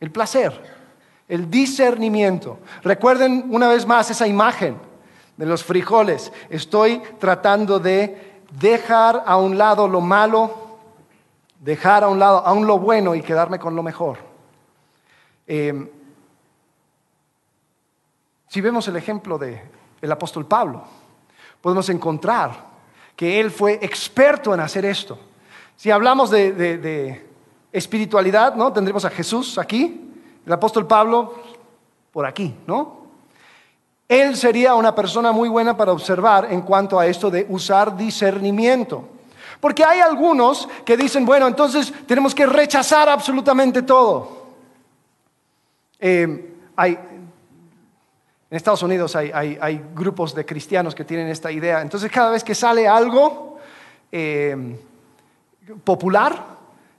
[0.00, 0.58] el placer,
[1.28, 2.58] el discernimiento.
[2.82, 4.76] Recuerden una vez más esa imagen
[5.36, 6.32] de los frijoles.
[6.48, 10.50] Estoy tratando de dejar a un lado lo malo,
[11.60, 14.18] dejar a un lado aún lo bueno y quedarme con lo mejor.
[15.46, 15.88] Em,
[18.48, 20.84] si vemos el ejemplo del apóstol Pablo,
[21.60, 22.72] podemos encontrar
[23.16, 25.18] que él fue experto en hacer esto.
[25.76, 27.32] Si hablamos de
[27.72, 28.72] espiritualidad, ¿no?
[28.72, 30.12] Tendremos a Jesús aquí,
[30.44, 31.34] el apóstol Pablo
[32.12, 33.01] por aquí, ¿no?
[34.08, 39.08] Él sería una persona muy buena para observar en cuanto a esto de usar discernimiento.
[39.60, 44.42] Porque hay algunos que dicen, bueno, entonces tenemos que rechazar absolutamente todo.
[46.00, 46.92] Eh, hay,
[48.52, 51.80] en Estados Unidos hay, grupos de cristianos que tienen esta idea.
[51.80, 53.58] Entonces cada vez que sale algo
[54.10, 54.76] eh,
[55.84, 56.44] popular,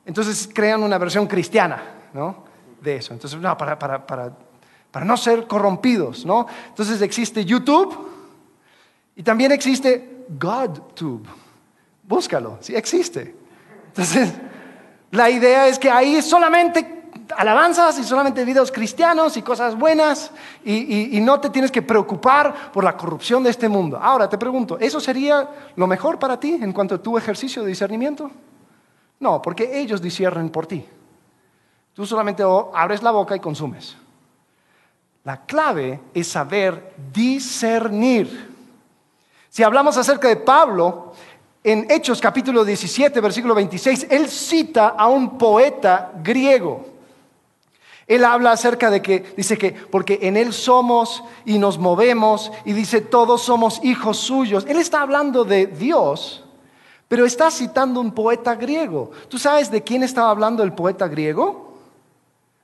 [0.05, 2.43] entonces crean una versión cristiana ¿no?
[2.81, 3.13] de eso.
[3.13, 4.31] Entonces, no, para, para, para,
[4.93, 6.23] para no ser corrompidos.
[6.23, 6.45] ¿no?
[6.69, 7.97] Entonces existe YouTube
[9.15, 11.25] y también existe GodTube.
[12.03, 13.35] Búscalo, sí existe.
[13.87, 14.31] Entonces,
[15.09, 20.29] la idea es que ahí solamente alabanzas y solamente videos cristianos y cosas buenas
[20.63, 23.97] y, y, no te tienes que preocupar por la corrupción de este mundo.
[23.99, 27.69] Ahora te pregunto, ¿eso sería lo mejor para ti en cuanto a tu ejercicio de
[27.69, 28.29] discernimiento?
[29.19, 30.85] No, porque ellos disciernen por ti.
[31.93, 33.95] Tú solamente abres la boca y consumes.
[35.23, 38.51] La clave es saber discernir.
[39.49, 41.13] Si hablamos acerca de Pablo,
[41.63, 46.93] en Hechos capítulo 17, versículo 26, él cita a un poeta griego.
[48.05, 52.73] Él habla acerca de que, dice que, porque en Él somos y nos movemos, y
[52.73, 54.65] dice, todos somos hijos suyos.
[54.67, 56.43] Él está hablando de Dios,
[57.07, 59.11] pero está citando un poeta griego.
[59.29, 61.77] ¿Tú sabes de quién estaba hablando el poeta griego?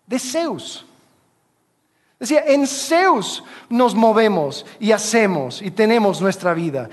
[0.06, 0.86] De Zeus.
[2.20, 6.90] Decía, en Zeus nos movemos y hacemos y tenemos nuestra vida,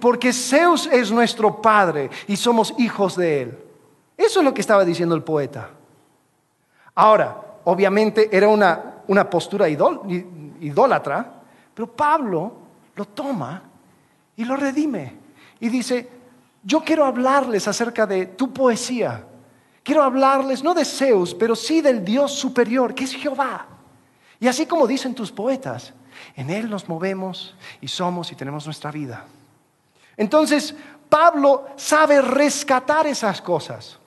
[0.00, 3.58] porque Zeus es nuestro Padre y somos hijos de Él.
[4.16, 5.70] Eso es lo que estaba diciendo el poeta.
[6.96, 11.32] Ahora, obviamente era una, postura idólatra,
[11.72, 12.52] pero Pablo
[12.96, 13.62] lo toma
[14.34, 15.14] y lo redime
[15.60, 16.08] y dice,
[16.64, 19.24] yo quiero hablarles acerca de tu poesía,
[19.84, 23.66] quiero hablarles no de Zeus, pero sí del Dios superior, que es Jehová.
[24.40, 25.92] Y así como dicen tus poetas,
[26.34, 29.26] en Él nos movemos y somos y tenemos nuestra vida.
[30.16, 30.74] Entonces,
[31.08, 33.98] Pablo sabe rescatar esas cosas.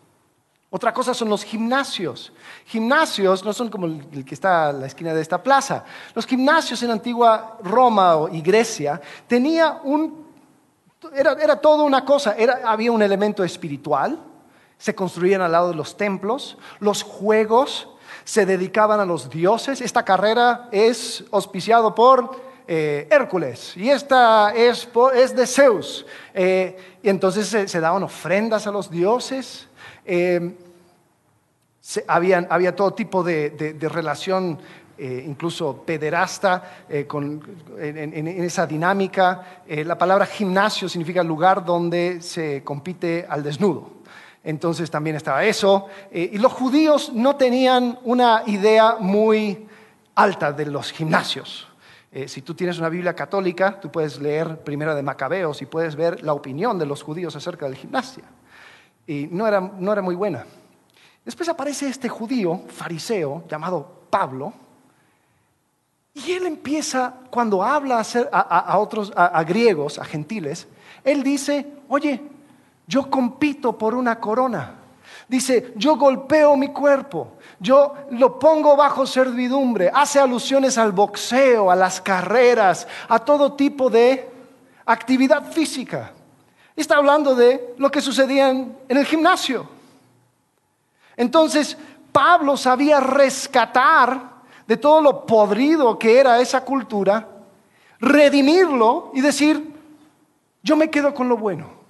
[0.71, 2.33] Otra cosa son los gimnasios.
[2.65, 5.85] Gimnasios no son como el que está a la esquina de esta plaza.
[6.15, 10.23] Los gimnasios en antigua Roma y Grecia tenía un...
[11.13, 12.35] Era, era toda una cosa.
[12.65, 14.17] había un elemento espiritual.
[14.79, 16.57] Se construían al lado de los templos.
[16.79, 17.89] Los juegos
[18.23, 19.81] se dedicaban a los dioses.
[19.81, 24.87] Esta carrera es auspiciado por eh, Hércules y esta es,
[25.35, 26.05] de Zeus.
[26.33, 29.67] Eh, y entonces se, daban ofrendas a los dioses.
[30.05, 30.55] Eh,
[32.07, 34.57] había, todo tipo de, relación,
[34.97, 39.61] incluso pederasta, en, esa dinámica.
[39.67, 44.02] la palabra gimnasio significa lugar donde se compite al desnudo.
[44.43, 45.87] Entonces también estaba eso.
[46.11, 49.67] Eh, y los judíos no tenían una idea muy
[50.15, 51.67] alta de los gimnasios.
[52.11, 55.95] Eh, si tú tienes una Biblia católica, tú puedes leer Primera de Macabeos y puedes
[55.95, 58.23] ver la opinión de los judíos acerca del gimnasio.
[59.07, 59.61] Y no era,
[60.01, 60.45] muy buena.
[61.25, 64.53] Después aparece este judío fariseo llamado Pablo,
[66.13, 70.67] y él empieza, cuando habla a, otros, a griegos, a gentiles,
[71.03, 72.21] él dice, oye,
[72.87, 74.75] yo compito por una corona.
[75.27, 79.89] Dice, yo golpeo mi cuerpo, yo lo pongo bajo servidumbre.
[79.93, 84.29] Hace alusiones al boxeo, a las carreras, a todo tipo de
[84.85, 86.11] actividad física.
[86.75, 89.67] Está hablando de lo que sucedía en, el gimnasio.
[91.15, 91.77] Entonces,
[92.11, 94.33] Pablo sabía rescatar
[94.67, 97.27] de todo lo podrido que era esa cultura,
[97.99, 99.73] redimirlo y decir,
[100.63, 101.82] yo me quedo con lo bueno.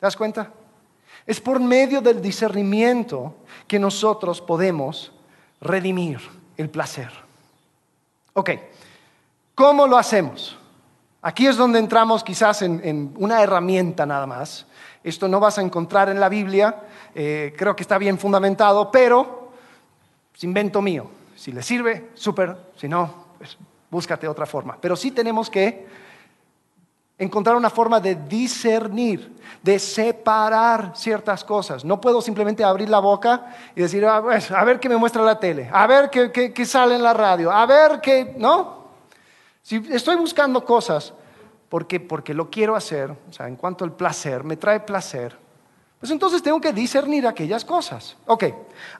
[0.00, 0.50] ¿Te das cuenta?
[1.26, 3.34] Es por medio del discernimiento
[3.68, 5.12] que nosotros podemos
[5.60, 6.18] redimir
[6.56, 7.10] el placer.
[8.32, 8.50] Ok,
[9.54, 10.56] ¿cómo lo hacemos?
[11.20, 14.66] Aquí es donde entramos quizás en, una herramienta nada más.
[15.04, 16.80] Esto no vas a encontrar en la Biblia,
[17.14, 19.52] eh, creo que está bien fundamentado, pero
[20.34, 21.10] es invento mío.
[21.36, 23.58] Si le sirve, súper, si no, pues
[23.90, 24.78] búscate otra forma.
[24.80, 25.99] Pero sí tenemos que
[27.20, 31.84] encontrar una forma de discernir, de separar ciertas cosas.
[31.84, 35.22] No puedo simplemente abrir la boca y decir, ah, pues, a ver qué me muestra
[35.22, 38.88] la tele, a ver qué, sale en la radio, a ver qué, ¿no?
[39.62, 41.12] Si estoy buscando cosas
[41.68, 45.36] porque, porque lo quiero hacer, o sea, en cuanto al placer, me trae placer,
[45.98, 48.16] pues entonces tengo que discernir aquellas cosas.
[48.24, 48.44] Ok,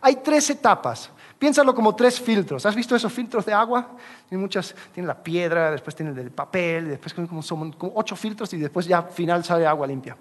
[0.03, 1.11] hay tres etapas.
[1.41, 2.67] Piénsalo como tres filtros.
[2.67, 3.93] ¿Has visto esos filtros de agua?
[4.29, 8.53] Tiene muchas, tiene la piedra, después tiene el papel, después como son como ocho filtros
[8.53, 10.19] y después ya al final sale agua limpia.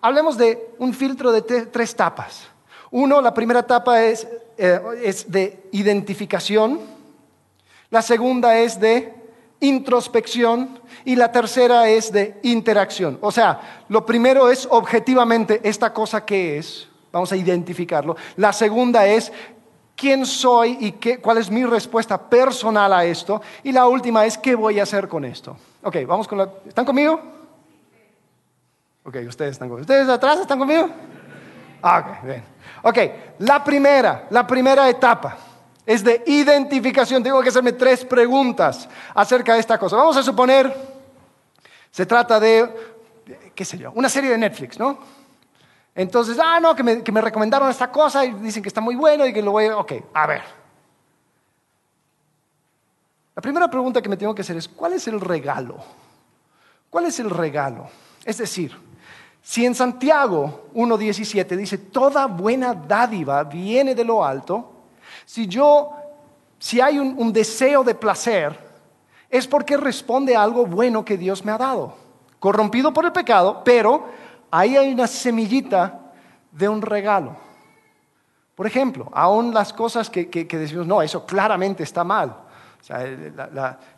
[0.00, 2.48] Hablemos de un filtro de tres etapas.
[2.90, 6.80] Uno, la primera etapa es, eh, es de identificación.
[7.90, 9.12] La segunda es de
[9.60, 13.18] introspección y la tercera es de interacción.
[13.20, 18.16] O sea, lo primero es objetivamente esta cosa que es, vamos a identificarlo.
[18.36, 19.30] La segunda es
[20.02, 23.40] quién soy y qué, cuál es mi respuesta personal a esto.
[23.62, 25.56] Y la última es qué voy a hacer con esto.
[25.80, 26.48] Ok, vamos con la...
[26.66, 27.20] ¿Están conmigo?
[29.04, 29.82] Ok, ustedes están conmigo.
[29.82, 30.88] ¿Ustedes atrás están conmigo?
[31.80, 32.42] Ah, ok, bien.
[32.82, 32.98] Ok,
[33.38, 35.36] la primera, la primera etapa
[35.86, 37.22] es de identificación.
[37.22, 39.94] Tengo que hacerme tres preguntas acerca de esta cosa.
[39.94, 40.74] Vamos a suponer,
[41.92, 42.68] se trata de,
[43.54, 44.98] qué sé yo, una serie de Netflix, ¿no?
[45.94, 49.32] Entonces, ah, no, que me, recomendaron esta cosa y dicen que está muy bueno y
[49.32, 49.76] que lo voy a...
[49.76, 50.42] Ok, a ver.
[53.34, 55.76] La primera pregunta que me tengo que hacer es, ¿cuál es el regalo?
[56.88, 57.88] ¿Cuál es el regalo?
[58.24, 58.74] Es decir,
[59.42, 64.68] si en Santiago 1.17 dice, toda buena dádiva viene de lo alto,
[65.26, 65.92] Si yo,
[66.58, 68.58] si hay un, un deseo de placer,
[69.28, 71.94] es porque responde a algo bueno que Dios me ha dado.
[72.38, 74.04] Corrompido por el pecado, pero
[74.52, 76.12] ahí hay una semillita
[76.52, 77.36] de un regalo.
[78.54, 82.28] Por ejemplo, aún las cosas que, decimos, no, eso claramente está mal.
[82.28, 82.98] O sea,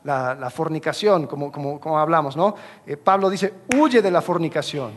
[0.05, 2.55] la, fornicación, como, hablamos, ¿no?
[2.87, 4.93] Eh, Pablo dice, huye de la fornicación,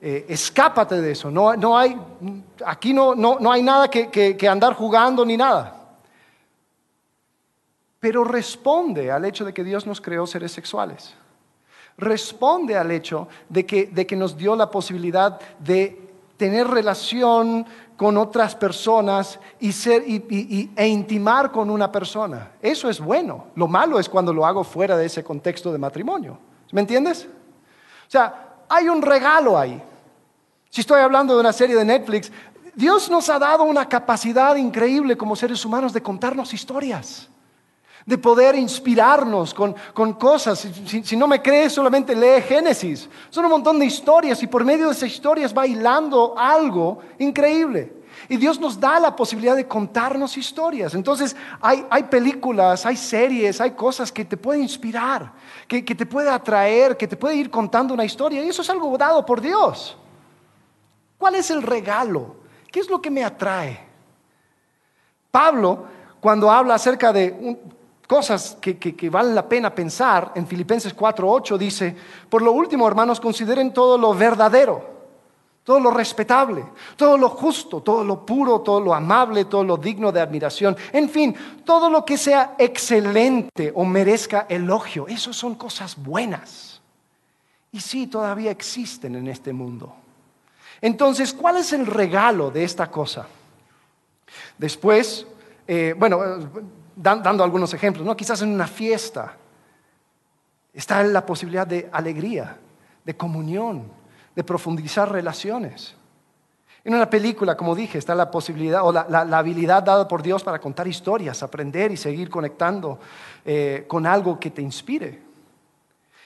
[0.00, 1.30] eh, escápate de eso.
[1.30, 1.96] No, no hay,
[2.66, 5.74] aquí no, no, hay nada que andar jugando ni nada.
[8.00, 11.14] Pero responde al hecho de que Dios nos creó seres sexuales.
[11.98, 16.00] Responde al hecho de que, de que nos dio la posibilidad de
[16.36, 22.52] tener relación con otras personas y ser, e intimar con una persona.
[22.62, 23.46] Eso es bueno.
[23.56, 26.38] Lo malo es cuando lo hago fuera de ese contexto de matrimonio.
[26.70, 27.26] ¿Me entiendes?
[28.06, 29.82] O sea, hay un regalo ahí.
[30.70, 32.30] Si estoy hablando de una serie de Netflix,
[32.76, 37.28] Dios nos ha dado una capacidad increíble como seres humanos de contarnos historias
[38.08, 39.74] de poder inspirarnos con,
[40.14, 40.66] cosas.
[40.86, 43.06] Si, no me crees, solamente lee Génesis.
[43.28, 47.92] Son un montón de historias y por medio de esas historias va hilando algo increíble.
[48.26, 50.94] Y Dios nos da la posibilidad de contarnos historias.
[50.94, 55.30] Entonces hay, películas, hay series, hay cosas que te pueden inspirar,
[55.66, 58.42] que, que te puede atraer, que te puede ir contando una historia.
[58.42, 59.98] Y eso es algo dado por Dios.
[61.18, 62.36] ¿Cuál es el regalo?
[62.72, 63.86] ¿Qué es lo que me atrae?
[65.30, 65.84] Pablo,
[66.20, 67.77] cuando habla acerca de un,
[68.08, 71.94] cosas que, que, valen la pena pensar, en Filipenses 4.8 dice,
[72.30, 74.82] por lo último, hermanos, consideren todo lo verdadero,
[75.62, 76.64] todo lo respetable,
[76.96, 81.10] todo lo justo, todo lo puro, todo lo amable, todo lo digno de admiración, en
[81.10, 86.80] fin, todo lo que sea excelente o merezca elogio, eso son cosas buenas.
[87.70, 89.94] Y sí, todavía existen en este mundo.
[90.80, 93.26] Entonces, ¿cuál es el regalo de esta cosa?
[94.56, 95.26] Después,
[95.66, 96.20] eh, bueno,
[97.00, 98.16] dando algunos ejemplos, ¿no?
[98.16, 99.36] quizás en una fiesta
[100.72, 102.56] está la posibilidad de alegría,
[103.04, 103.84] de comunión,
[104.34, 105.94] de profundizar relaciones.
[106.84, 110.60] En una película, como dije, está la posibilidad o la, habilidad dada por Dios para
[110.60, 112.98] contar historias, aprender y seguir conectando
[113.44, 115.22] eh, con algo que te inspire.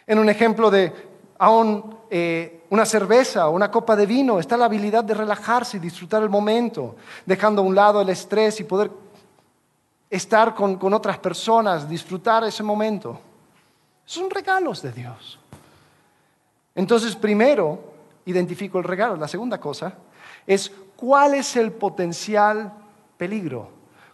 [0.06, 0.92] En un ejemplo de
[1.38, 5.80] aún eh, una cerveza o una copa de vino, está la habilidad de relajarse y
[5.80, 8.90] disfrutar el momento, dejando a un lado el estrés y poder
[10.12, 13.18] estar con, otras personas, disfrutar ese momento.
[14.04, 15.38] Son regalos de Dios.
[16.74, 17.80] Entonces, primero,
[18.26, 19.16] identifico el regalo.
[19.16, 19.94] La segunda cosa
[20.46, 22.70] es cuál es el potencial
[23.16, 23.70] peligro.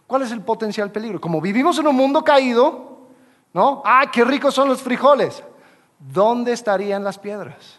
[0.07, 1.19] ¿Cuál es el potencial peligro?
[1.19, 2.99] Como vivimos en un mundo caído,
[3.53, 3.81] ¿no?
[3.83, 5.43] ¡Ah, qué ricos son los frijoles!
[5.99, 7.77] ¿Dónde estarían las piedras?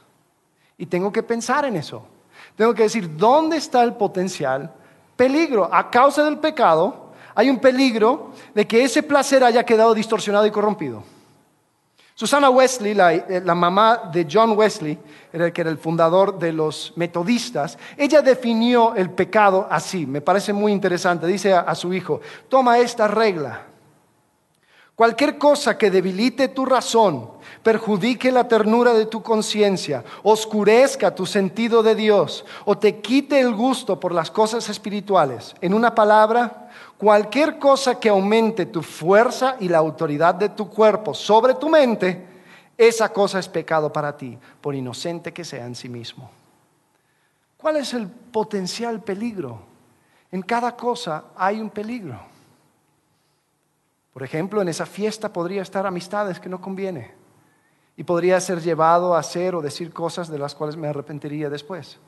[0.76, 2.04] Y tengo que pensar en eso.
[2.54, 4.70] Tengo que decir, ¿dónde está el potencial
[5.16, 5.70] peligro?
[5.72, 7.10] A causa del pecado,
[7.40, 11.03] hay un peligro de que ese placer haya quedado distorsionado y corrompido.
[12.14, 14.98] Susana Wesley, eh, la, mamá de John Wesley,
[15.33, 20.70] que era el fundador de los metodistas, ella definió el pecado así, me parece muy
[20.70, 21.26] interesante.
[21.26, 23.70] Dice a su hijo, toma esta regla.
[25.00, 27.31] Cualquier cosa que debilite tu razón,
[27.62, 33.55] perjudique la ternura de tu conciencia, oscurezca tu sentido de Dios o te quite el
[33.55, 36.69] gusto por las cosas espirituales, en una palabra,
[37.01, 42.27] cualquier cosa que aumente tu fuerza y la autoridad de tu cuerpo sobre tu mente,
[42.77, 46.31] esa cosa es pecado para ti, por inocente que sea en sí mismo.
[47.57, 49.63] ¿Cuál es el potencial peligro?
[50.31, 52.21] En cada cosa hay un peligro.
[54.13, 57.13] Por ejemplo, en esa fiesta podría estar amistades que no conviene
[57.97, 61.99] y podría ser llevado a hacer o decir cosas de las cuales me arrepentiría después.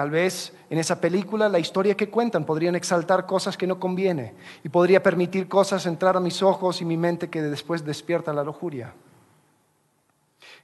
[0.00, 4.32] Tal vez en esa película la historia que cuentan podrían exaltar cosas que no conviene
[4.64, 8.42] y podría permitir cosas entrar a mis ojos y mi mente que después despierta la
[8.42, 8.94] lujuria.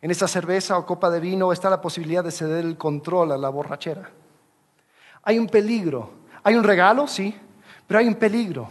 [0.01, 3.37] En esa cerveza o copa de vino está la posibilidad de ceder el control a
[3.37, 4.09] la borrachera.
[5.23, 6.13] Hay un peligro.
[6.43, 7.39] Hay un regalo, sí,
[7.87, 8.71] pero hay un peligro.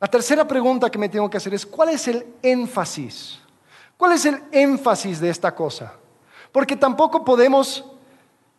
[0.00, 3.38] La tercera pregunta que me tengo que hacer es, ¿cuál es el énfasis?
[3.96, 5.92] ¿Cuál es el énfasis de esta cosa?
[6.50, 7.91] Porque tampoco podemos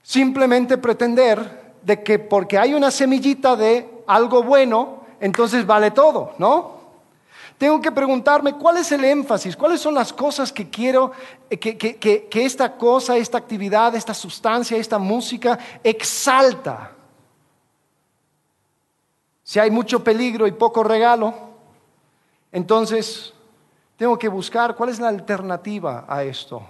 [0.04, 6.84] simplemente pretender de que porque hay una semillita de algo bueno, entonces vale todo, ¿no?
[7.58, 11.14] Tengo que preguntarme cuál es el énfasis, cuáles son las cosas que quiero
[11.50, 16.92] eh, que, que esta cosa, esta actividad, esta sustancia, esta música exalta.
[19.44, 21.34] Si hay mucho peligro y poco regalo,
[22.52, 23.34] entonces
[23.98, 26.64] tengo que buscar cuál es la alternativa a esto.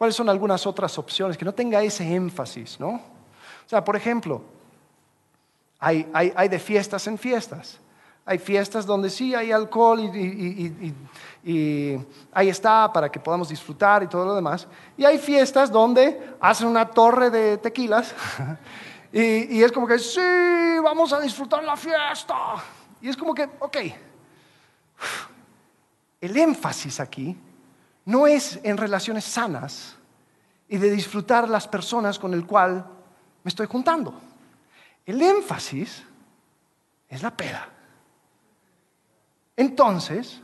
[0.00, 1.36] ¿Cuáles son algunas otras opciones?
[1.36, 2.88] Que no tenga ese énfasis, ¿no?
[2.88, 4.40] O sea, por ejemplo,
[5.78, 7.78] Hay, hay, de fiestas en fiestas.
[8.24, 10.94] Hay fiestas donde sí hay alcohol y,
[12.32, 14.66] ahí está para que podamos disfrutar y todo lo demás.
[14.96, 18.14] Y hay fiestas donde hacen una torre de tequilas
[19.12, 22.34] y, es como que sí, vamos a disfrutar la fiesta.
[23.02, 23.76] Y es como que, ok,
[26.22, 27.36] el énfasis aquí
[28.04, 29.96] no es en relaciones sanas
[30.68, 32.86] y de disfrutar las personas con el cual
[33.42, 34.14] me estoy juntando.
[35.04, 36.02] El énfasis
[37.08, 37.68] es la peda.
[39.56, 40.40] Entonces,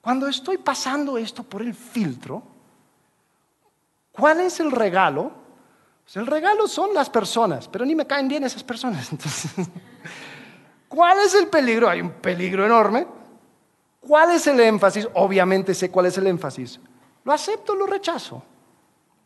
[0.00, 2.42] cuando estoy pasando esto por el filtro,
[4.12, 5.32] ¿cuál es el regalo?
[6.04, 9.08] Pues el regalo son las personas, pero ni me caen bien esas personas.
[10.94, 11.88] ¿cuál es el peligro?
[11.88, 13.06] Hay un peligro enorme.
[14.06, 15.08] ¿Cuál es el énfasis?
[15.14, 16.78] Obviamente sé cuál es el énfasis.
[17.24, 18.42] ¿Lo acepto o lo rechazo?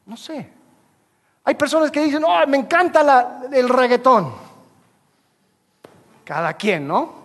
[0.06, 0.50] No sé.
[1.44, 4.32] Hay personas que dicen, oh, me encanta el reggaetón.
[6.24, 7.18] Cada quien, ¿no?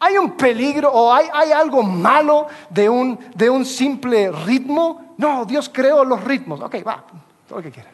[0.00, 5.14] ¿Hay un peligro o hay, algo malo de un, de un simple ritmo?
[5.18, 6.60] No, Dios creó los ritmos.
[6.60, 7.04] Ok, va,
[7.46, 7.92] todo lo que quieras.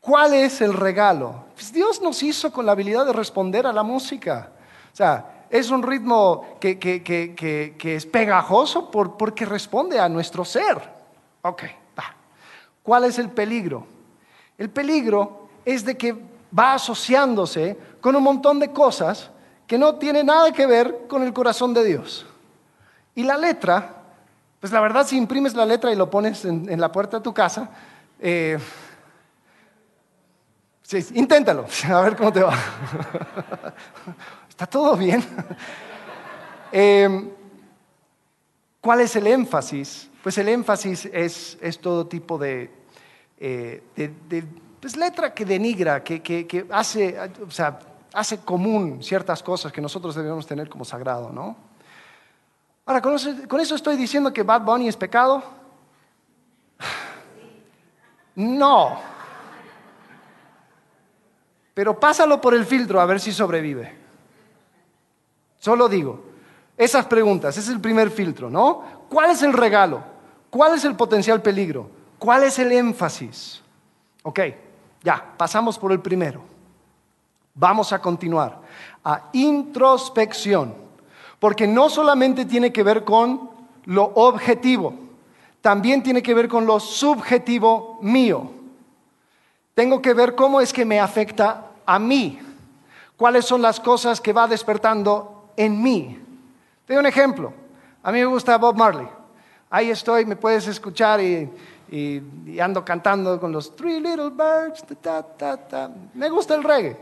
[0.00, 1.44] ¿Cuál es el regalo?
[1.54, 4.50] Pues Dios nos hizo con la habilidad de responder a la música.
[4.92, 10.76] O sea, es un ritmo que, que, es pegajoso porque responde a nuestro ser.
[11.42, 11.62] Ok,
[11.98, 12.14] va.
[12.82, 13.86] ¿Cuál es el peligro?
[14.58, 16.14] El peligro es de que
[16.56, 19.30] va asociándose con un montón de cosas
[19.66, 22.26] que no tiene nada que ver con el corazón de Dios.
[23.14, 24.02] Y la letra,
[24.60, 27.32] pues la verdad si imprimes la letra y lo pones en, la puerta de tu
[27.32, 27.70] casa,
[28.20, 28.58] eh,
[31.14, 32.54] inténtalo, a ver cómo te va.
[34.54, 35.22] ¿Está todo bien?
[36.76, 37.30] Eh,
[38.80, 40.10] ¿Cuál es el énfasis?
[40.24, 42.68] Pues el énfasis es, todo tipo de,
[43.38, 43.80] eh,
[44.80, 47.78] pues letra que denigra, que, que hace, o sea,
[48.12, 51.56] hace común ciertas cosas que nosotros debemos tener como sagrado, ¿no?
[52.86, 55.42] Ahora, ¿con eso, estoy diciendo que Bad Bunny es pecado?
[58.36, 58.98] No.
[61.72, 64.03] Pero pásalo por el filtro a ver si sobrevive.
[65.64, 66.20] Solo digo,
[66.76, 68.82] esas preguntas, ese es el primer filtro, ¿no?
[69.08, 70.04] ¿Cuál es el regalo?
[70.50, 71.88] ¿Cuál es el potencial peligro?
[72.18, 73.62] ¿Cuál es el énfasis?
[74.24, 74.40] Ok,
[75.02, 76.42] ya, pasamos por el primero.
[77.54, 78.60] Vamos a continuar
[79.02, 80.74] a introspección,
[81.38, 83.48] porque no solamente tiene que ver con
[83.86, 84.92] lo objetivo,
[85.62, 88.50] también tiene que ver con lo subjetivo mío.
[89.72, 92.38] Tengo que ver cómo es que me afecta a mí,
[93.16, 96.20] cuáles son las cosas que va despertando en mí.
[96.86, 97.52] Te un ejemplo.
[98.02, 99.08] A mí me gusta Bob Marley.
[99.70, 101.50] Ahí estoy, me puedes escuchar y,
[102.60, 104.84] ando cantando con los Three Little Birds.
[106.14, 106.96] Me gusta el reggae.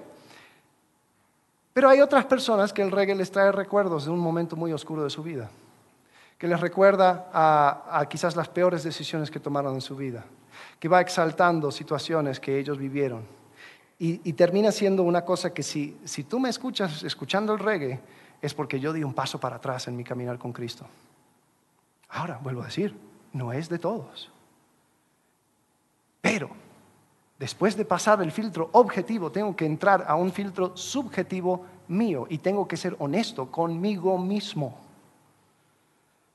[1.72, 5.02] Pero hay otras personas que el reggae les trae recuerdos de un momento muy oscuro
[5.02, 5.50] de su vida,
[6.38, 10.24] que les recuerda a, quizás las peores decisiones que tomaron en su vida,
[10.78, 13.22] que va exaltando situaciones que ellos vivieron.
[13.98, 18.00] Y, termina siendo una cosa que si, si tú me escuchas escuchando el reggae,
[18.42, 20.84] es porque yo di un paso para atrás en mi caminar con Cristo.
[22.10, 22.94] Ahora, vuelvo a decir,
[23.32, 24.30] no es de todos.
[26.20, 26.50] Pero
[27.42, 32.38] Después de pasar el filtro objetivo, tengo que entrar a un filtro subjetivo mío y
[32.38, 34.78] tengo que ser honesto conmigo mismo.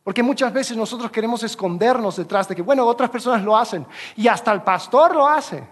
[0.03, 3.85] Porque muchas veces nosotros queremos escondernos detrás de que, bueno, otras personas lo hacen
[4.17, 5.63] y hasta el pastor lo hace.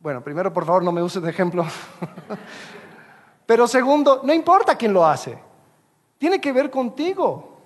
[0.00, 1.66] Bueno, primero, por favor, no me uses de ejemplo.
[3.50, 5.36] Pero segundo, no importa quién lo hace.
[6.18, 7.58] Tiene que ver contigo.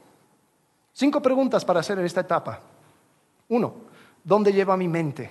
[0.95, 2.59] Cinco preguntas para hacer en esta etapa.
[3.51, 3.75] Uno,
[4.25, 5.31] ¿dónde lleva mi mente?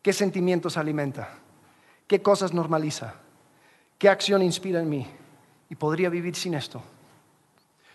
[0.00, 1.28] ¿Qué sentimientos alimenta?
[2.06, 3.16] ¿Qué cosas normaliza?
[3.98, 5.06] ¿Qué acción inspira en mí?
[5.68, 6.80] Y podría vivir sin esto.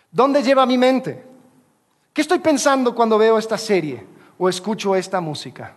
[0.08, 1.24] ¿Dónde lleva mi mente?
[2.12, 4.06] ¿Qué estoy pensando cuando veo esta serie
[4.38, 5.74] o escucho esta música?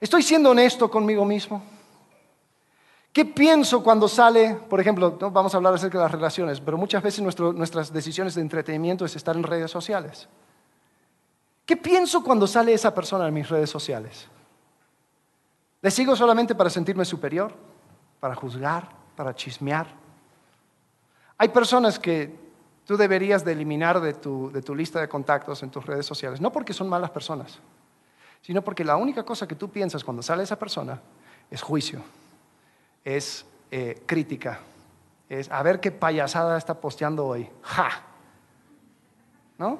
[0.00, 1.79] ¿Estoy siendo honesto conmigo mismo?
[3.12, 6.78] ¿Qué pienso cuando sale, por ejemplo, no vamos a hablar acerca de las relaciones, pero
[6.78, 10.28] muchas veces nuestras decisiones de entretenimiento es estar en redes sociales?
[11.66, 14.28] ¿Qué pienso cuando sale esa persona en mis redes sociales?
[15.82, 17.52] ¿Le sigo solamente para sentirme superior?
[18.20, 18.88] ¿Para juzgar?
[19.16, 19.86] ¿Para chismear?
[21.38, 22.36] Hay personas que
[22.84, 26.72] tú deberías de eliminar de tu, lista de contactos en tus redes sociales, no porque
[26.72, 27.58] son malas personas,
[28.42, 31.00] sino porque la única cosa que tú piensas cuando sale esa persona
[31.50, 32.02] es juicio,
[33.04, 34.60] es eh, crítica,
[35.28, 37.48] es a ver qué payasada está posteando hoy.
[37.62, 37.90] ¡Ja!
[39.58, 39.78] ¿No?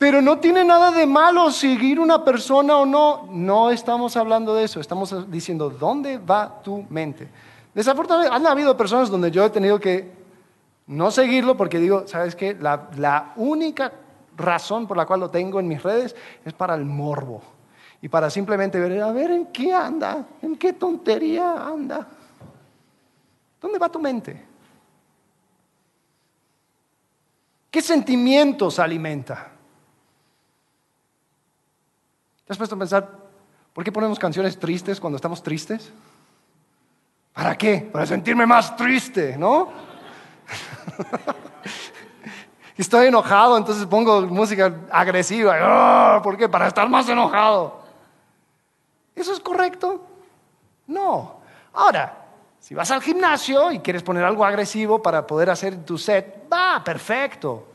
[0.00, 3.28] Pero no tiene nada de malo seguir una persona o no.
[3.30, 4.80] No estamos hablando de eso.
[4.80, 7.28] Estamos diciendo, ¿dónde va tu mente?
[7.74, 10.10] Desafortunadamente, han habido personas donde yo he tenido que
[10.86, 12.56] no seguirlo porque digo, ¿sabes qué?
[12.58, 13.92] La, la única
[14.38, 16.16] razón por la cual lo tengo en mis redes
[16.46, 17.42] es para el morbo.
[18.02, 22.06] Y para simplemente ver, a ver en qué anda, en qué tontería anda.
[23.60, 24.42] ¿Dónde va tu mente?
[27.70, 29.48] ¿Qué sentimientos alimenta?
[32.46, 33.08] ¿Te has puesto a pensar,
[33.72, 35.92] ¿por qué ponemos canciones tristes cuando estamos tristes?
[37.32, 37.88] ¿Para qué?
[37.92, 39.68] Para sentirme más triste, ¿no?
[42.76, 45.54] Estoy enojado, entonces pongo música agresiva.
[45.60, 46.20] ¡Ah!
[46.22, 46.48] ¿Por qué?
[46.48, 47.79] Para estar más enojado.
[49.14, 50.06] ¿Eso es correcto?
[50.86, 51.40] No.
[51.72, 52.20] Ahora,
[52.58, 56.82] si vas al gimnasio y quieres poner algo agresivo para poder hacer tu set, va,
[56.84, 57.66] perfecto.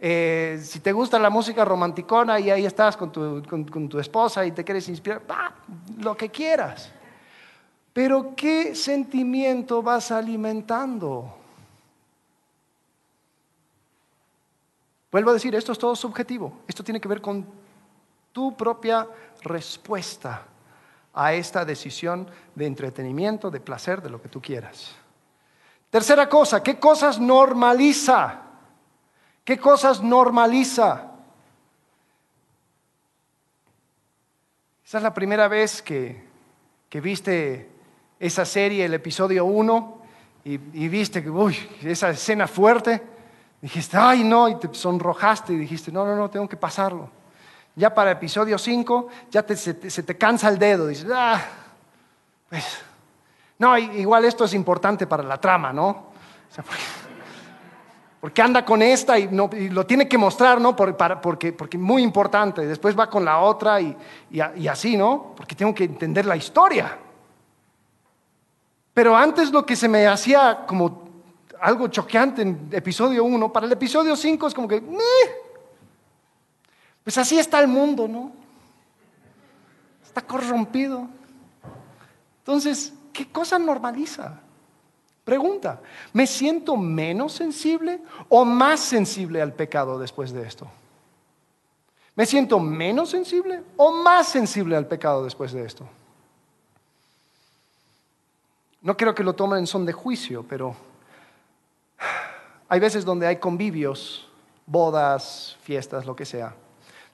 [0.00, 4.64] Eh, si te gusta la música romanticona y ahí estás con tu, esposa y te
[4.64, 5.54] quieres inspirar, va,
[5.98, 6.90] lo que quieras.
[7.92, 11.36] Pero ¿qué sentimiento vas alimentando?
[15.12, 16.52] Vuelvo a decir, esto es todo subjetivo.
[16.66, 17.46] Esto tiene que ver con
[18.32, 19.06] tu propia
[19.42, 20.46] respuesta
[21.14, 24.94] a esta decisión de entretenimiento, de placer, de lo que tú quieras.
[25.90, 28.40] Tercera cosa, ¿qué cosas normaliza?
[29.44, 31.10] ¿Qué cosas normaliza?
[34.84, 36.22] Esa es la primera vez que,
[36.92, 37.70] viste
[38.18, 39.98] esa serie, el episodio 1,
[40.44, 43.02] y, viste que, uy, esa escena fuerte.
[43.60, 47.08] Dijiste, ay, no, y te sonrojaste y dijiste, no, no, no, tengo que pasarlo.
[47.74, 50.86] Ya para episodio 5, ya se, te cansa el dedo.
[50.86, 51.40] Dices, ah,
[52.48, 52.64] pues,
[53.58, 56.12] no, igual esto es importante para la trama, ¿no?
[58.20, 60.76] Porque anda con esta y, lo tiene que mostrar, ¿no?
[60.76, 62.66] porque, es muy importante.
[62.66, 63.96] Después va con la otra y,
[64.68, 65.32] así, ¿no?
[65.36, 66.98] Porque tengo que entender la historia.
[68.94, 71.02] Pero antes lo que se me hacía como
[71.60, 74.82] algo choqueante en episodio 1, para el episodio 5 es como que,
[77.04, 78.32] pues así está el mundo, ¿no?
[80.04, 81.08] Está corrompido.
[82.38, 84.40] Entonces, ¿qué cosa normaliza?
[85.24, 85.80] Pregunta,
[86.12, 90.68] ¿me siento menos sensible o más sensible al pecado después de esto?
[92.14, 95.88] ¿Me siento menos sensible o más sensible al pecado después de esto?
[98.82, 100.74] No quiero que lo tomen en son de juicio, pero
[102.68, 104.28] hay veces donde hay convivios,
[104.66, 106.54] bodas, fiestas, lo que sea,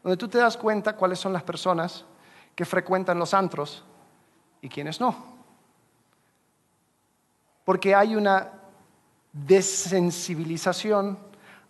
[0.03, 2.05] donde tú te das cuenta cuáles son las personas
[2.55, 3.85] que frecuentan los antros
[4.61, 5.39] y quiénes no
[7.69, 8.51] porque hay una
[9.31, 11.19] desensibilización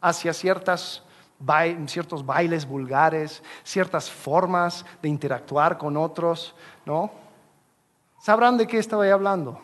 [0.01, 1.03] hacia ciertos
[1.41, 6.55] bailes vulgares, ciertas formas de interactuar con otros,
[6.87, 7.11] ¿no?
[8.21, 9.61] Sabrán de qué estoy hablando.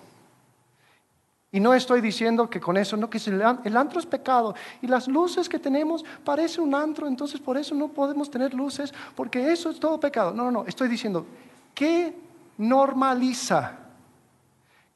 [1.54, 5.06] Y no estoy diciendo que con eso, no, que el antro es pecado y las
[5.06, 9.70] luces que tenemos parece un antro, entonces por eso no podemos tener luces, porque eso
[9.70, 10.34] es todo pecado.
[10.34, 11.24] No, no, no, estoy diciendo,
[11.72, 12.12] ¿qué
[12.58, 13.78] normaliza?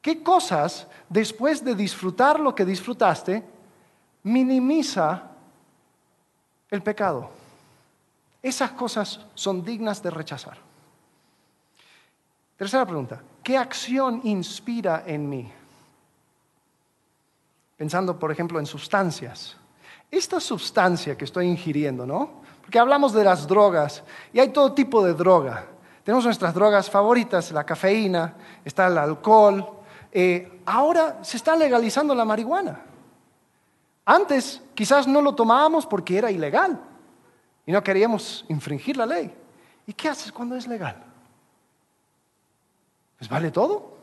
[0.01, 3.41] ¿Qué cosas, después de disfrutar lo que disfrutaste,
[4.23, 5.31] minimiza
[6.69, 7.29] el pecado?
[8.43, 10.57] Esas cosas son dignas de rechazar.
[12.57, 15.53] Tercera pregunta, ¿qué acción inspira en mí?
[17.79, 19.55] Pensando, por ejemplo, en sustancias.
[20.11, 22.41] Esta sustancia que estoy ingiriendo, ¿no?
[22.61, 24.03] Porque hablamos de las drogas
[24.33, 25.65] y hay todo tipo de droga.
[26.03, 29.65] Tenemos nuestras drogas favoritas, la cafeína, está el alcohol,
[30.11, 32.81] eh, ahora se está legalizando la marihuana.
[34.03, 36.77] Antes quizás no lo tomábamos porque era ilegal
[37.65, 39.33] y no queríamos infringir la ley.
[39.87, 41.01] ¿Y qué haces cuando es legal?
[43.17, 43.97] Pues vale todo.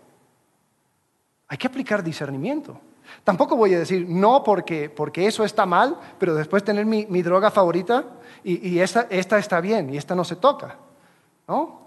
[1.49, 2.81] Hay que aplicar discernimiento.
[3.25, 7.51] Tampoco voy a decir no porque, porque eso está mal, pero después tener mi, droga
[7.51, 8.05] favorita
[8.45, 10.77] y, esta, está bien y esta no se toca.
[11.49, 11.81] ¿no?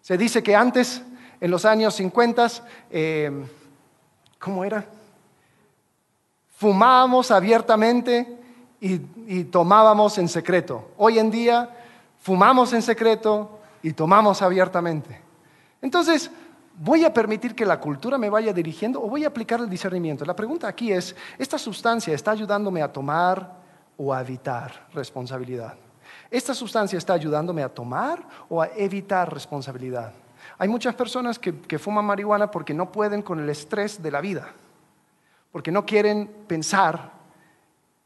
[0.00, 1.02] Se dice que antes
[1.40, 2.48] en los años 50,
[2.90, 3.46] eh,
[4.38, 4.84] ¿cómo era?
[6.56, 8.38] Fumábamos abiertamente
[8.80, 10.90] y, y tomábamos en secreto.
[10.96, 11.70] Hoy en día
[12.20, 15.20] fumamos en secreto y tomamos abiertamente.
[15.82, 16.30] Entonces,
[16.78, 20.24] ¿voy a permitir que la cultura me vaya dirigiendo o voy a aplicar el discernimiento?
[20.24, 23.52] La pregunta aquí es, ¿esta sustancia está ayudándome a tomar
[23.96, 25.74] o a evitar responsabilidad?
[26.30, 30.12] ¿Esta sustancia está ayudándome a tomar o a evitar responsabilidad?
[30.58, 34.48] Hay muchas personas que, fuman marihuana porque no pueden con el estrés de la vida,
[35.52, 37.12] porque no quieren pensar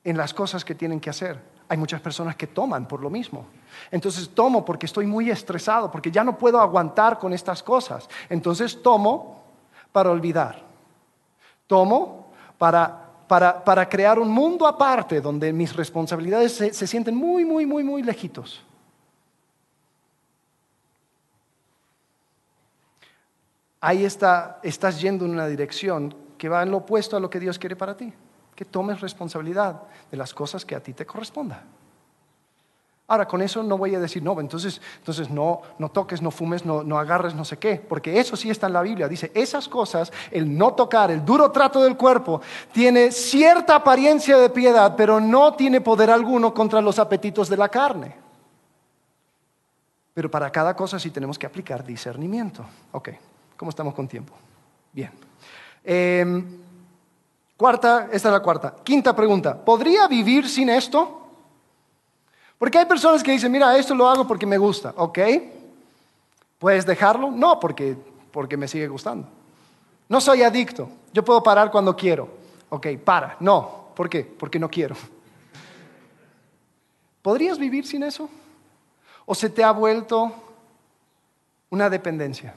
[0.04, 1.40] en las cosas que tienen que hacer.
[1.68, 3.46] Hay muchas personas que toman por lo mismo.
[3.90, 8.08] Entonces tomo porque estoy muy estresado, porque ya no puedo aguantar con estas cosas.
[8.28, 9.42] Entonces tomo
[9.92, 10.62] para olvidar.
[11.66, 17.66] Tomo para, para, crear un mundo aparte donde mis responsabilidades se, se sienten muy, muy,
[17.66, 18.64] muy, muy lejitos.
[23.80, 27.38] Ahí está, estás yendo en una dirección que va en lo opuesto a lo que
[27.38, 28.12] Dios quiere para ti.
[28.54, 31.62] Que tomes responsabilidad de las cosas que a ti te corresponda.
[33.10, 36.66] Ahora, con eso no voy a decir, no, entonces, entonces no, no toques, no fumes,
[36.66, 39.08] no, no agarres, no sé qué, porque eso sí está en la Biblia.
[39.08, 44.50] Dice, esas cosas, el no tocar, el duro trato del cuerpo, tiene cierta apariencia de
[44.50, 48.14] piedad, pero no tiene poder alguno contra los apetitos de la carne.
[50.12, 52.62] Pero para cada cosa sí tenemos que aplicar discernimiento.
[52.92, 53.08] Ok,
[53.56, 54.34] ¿cómo estamos con tiempo?
[54.92, 55.12] Bien.
[55.82, 56.44] Em,
[57.56, 58.76] cuarta, esta es la cuarta.
[58.84, 61.27] Quinta pregunta, ¿podría vivir sin esto?
[62.58, 65.18] Porque hay personas que dicen, mira, esto lo hago porque me gusta, ¿ok?
[66.58, 67.30] ¿Puedes dejarlo?
[67.30, 67.96] No, porque,
[68.32, 69.28] porque me sigue gustando.
[70.08, 72.28] No soy adicto, yo puedo parar cuando quiero.
[72.70, 73.36] Ok, para.
[73.40, 74.24] No, ¿por qué?
[74.24, 74.96] Porque no quiero.
[77.22, 78.28] ¿Podrías vivir sin eso?
[79.24, 80.32] ¿O se te ha vuelto
[81.70, 82.54] una dependencia?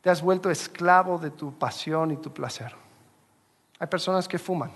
[0.00, 2.74] Te has vuelto esclavo de tu pasión y tu placer.
[3.78, 4.70] Hay personas que fuman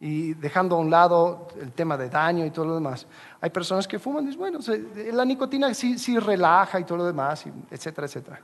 [0.00, 3.06] y dejando a un lado el tema de daño y todo lo demás,
[3.40, 4.58] hay personas que fuman y dicen, bueno,
[5.12, 8.40] la nicotina sí, sí relaja y todo lo demás, etcétera, etcétera.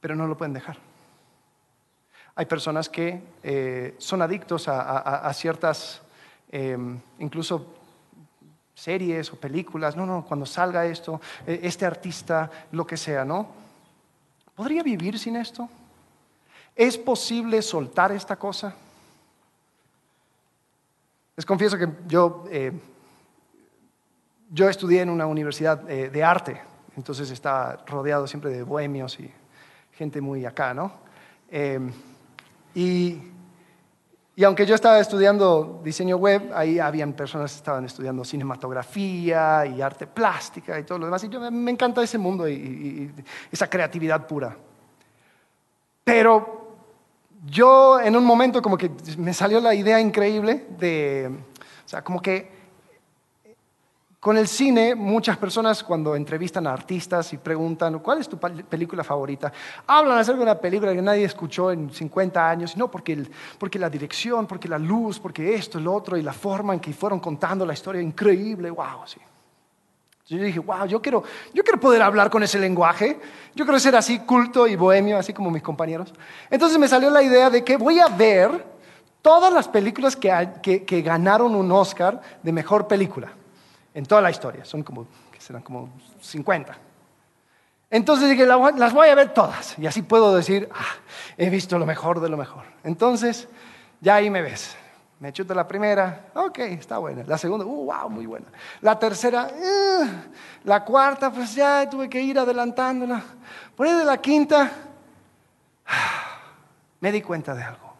[0.00, 0.78] Pero no lo pueden dejar.
[2.36, 6.00] Hay personas que eh, son adictos a, ciertas,
[6.50, 7.74] em, incluso
[8.74, 13.48] series o películas, no, no, cuando salga esto, eh, este artista, lo que sea, ¿no?
[14.54, 15.68] ¿Podría vivir sin esto?
[16.74, 18.74] ¿Es posible soltar esta cosa?
[21.40, 22.70] Les confieso que yo, eh,
[24.50, 26.60] yo estudié en una universidad eh, de arte,
[26.98, 29.32] entonces estaba rodeado siempre de bohemios y
[29.92, 30.92] gente muy acá, ¿no?
[31.50, 31.90] Em,
[32.74, 33.22] y,
[34.36, 39.80] y, aunque yo estaba estudiando diseño web, ahí habían personas que estaban estudiando cinematografía y
[39.80, 43.14] arte plástica y todo lo demás, y yo me encanta ese mundo y, y
[43.50, 44.54] esa creatividad pura.
[46.04, 46.59] Pero
[47.46, 51.30] yo en un momento como que me salió la idea increíble de,
[51.84, 52.60] o sea, como que
[54.20, 59.02] con el cine, muchas personas cuando entrevistan a artistas y preguntan, ¿cuál es tu película
[59.02, 59.50] favorita?
[59.86, 63.26] Hablan acerca de una película que nadie escuchó en 50 años, no, porque,
[63.58, 66.92] porque la dirección, porque la luz, porque esto, el otro, y la forma en que
[66.92, 69.18] fueron contando la historia, increíble, wow, sí.
[70.30, 73.18] Yo dije, wow, yo quiero, yo quiero poder hablar con ese lenguaje.
[73.52, 76.14] Yo quiero ser así culto y bohemio, así como mis compañeros.
[76.48, 78.64] Entonces me salió la idea de que voy a ver
[79.22, 83.32] todas las películas que, que, ganaron un Oscar de mejor película
[83.92, 84.64] en toda la historia.
[84.64, 86.78] Son como, que serán como 50.
[87.90, 89.76] Entonces dije, las voy a ver todas.
[89.80, 90.94] Y así puedo decir, ah,
[91.36, 92.62] he visto lo mejor de lo mejor.
[92.84, 93.48] Entonces,
[94.00, 94.76] ya ahí me ves.
[95.20, 97.22] Me chuto la primera, ok, está buena.
[97.26, 98.46] La segunda, uh, wow, muy buena.
[98.80, 100.06] La tercera, uh,
[100.64, 103.22] la cuarta, pues ya tuve que ir adelantándola.
[103.76, 104.72] Por ahí de la quinta,
[107.00, 107.92] me di cuenta de algo.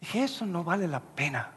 [0.00, 1.50] Dije, eso no vale la pena.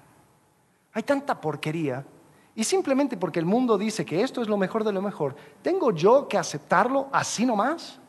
[0.91, 2.05] Hay tanta porquería.
[2.53, 5.91] Y simplemente porque el mundo dice que esto es lo mejor de lo mejor, ¿tengo
[5.91, 7.99] yo que aceptarlo así nomás?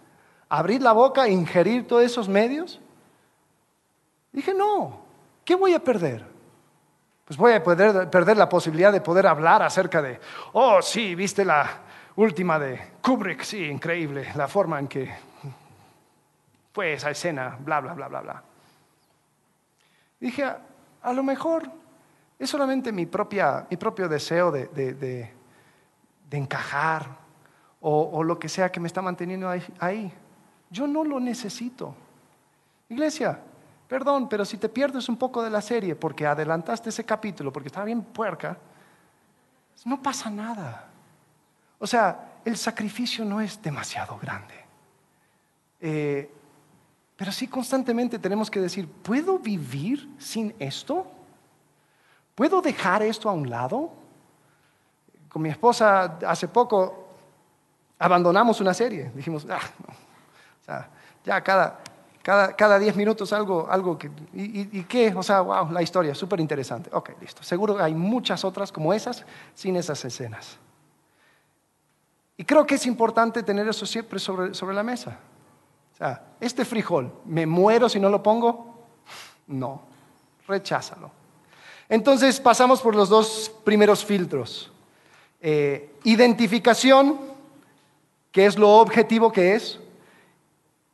[0.49, 2.81] ¿Abrir la boca e ingerir todos esos medios?
[4.33, 5.03] Dije, no,
[5.45, 6.32] ¿qué voy a perder?
[7.37, 10.21] Pues voy a perder la posibilidad de poder hablar acerca de,
[10.53, 11.67] oh, sí, viste la
[12.17, 15.11] última de Kubrick, sí, increíble, la forma en que
[16.73, 18.43] fue esa escena, bla, bla, bla, bla, bla.
[20.21, 20.45] dije,
[21.03, 21.71] a, lo mejor
[22.39, 25.33] es solamente mi, propia, mi propio deseo de, de,
[26.33, 27.07] encajar
[27.81, 30.13] o, o, lo que sea que me está manteniendo ahí.
[30.71, 31.95] Yo no lo necesito.
[32.89, 33.39] Iglesia,
[33.93, 37.67] Perdón, pero si te pierdes un poco de la serie porque adelantaste ese capítulo, porque
[37.67, 38.57] estaba bien puerca,
[39.85, 40.89] no pasa nada.
[41.79, 44.55] O sea, el sacrificio no es demasiado grande.
[45.79, 46.33] Eh,
[47.15, 51.07] pero sí constantemente tenemos que decir, ¿puedo vivir sin esto?
[52.35, 53.93] ¿Puedo dejar esto a un lado?
[55.29, 57.11] Con mi esposa hace poco
[57.99, 59.13] abandonamos una serie.
[59.15, 59.93] Dijimos, ah, no.
[59.93, 60.89] O sea,
[61.27, 61.79] ya cada,
[62.23, 64.11] cada, diez minutos algo, algo que...
[64.33, 65.13] Y, qué?
[65.15, 66.89] O sea, wow, la historia, súper interesante.
[66.93, 67.43] Ok, listo.
[67.43, 70.57] Seguro hay muchas otras como esas sin esas escenas.
[72.37, 75.19] Y creo que es importante tener eso siempre sobre, sobre la mesa.
[75.93, 78.87] O sea, este frijol, ¿me muero si no lo pongo?
[79.49, 79.83] No,
[80.47, 81.11] recházalo.
[81.89, 84.71] Entonces pasamos por los dos primeros filtros.
[85.43, 87.19] eh, identificación,
[88.31, 89.79] que es lo objetivo que es,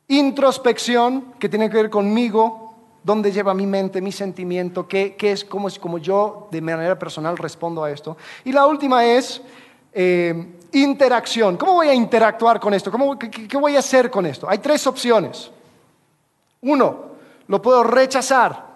[0.09, 5.67] introspección, que tiene que ver conmigo, dónde lleva mi mente, mi sentimiento, qué, es, cómo
[5.67, 8.17] es yo de manera personal respondo a esto.
[8.43, 9.41] Y la última es
[9.93, 11.57] eh, interacción.
[11.57, 12.91] ¿Cómo voy a interactuar con esto?
[13.19, 14.49] qué, voy a hacer con esto?
[14.49, 15.51] Hay tres opciones.
[16.61, 17.09] Uno,
[17.47, 18.67] lo puedo rechazar.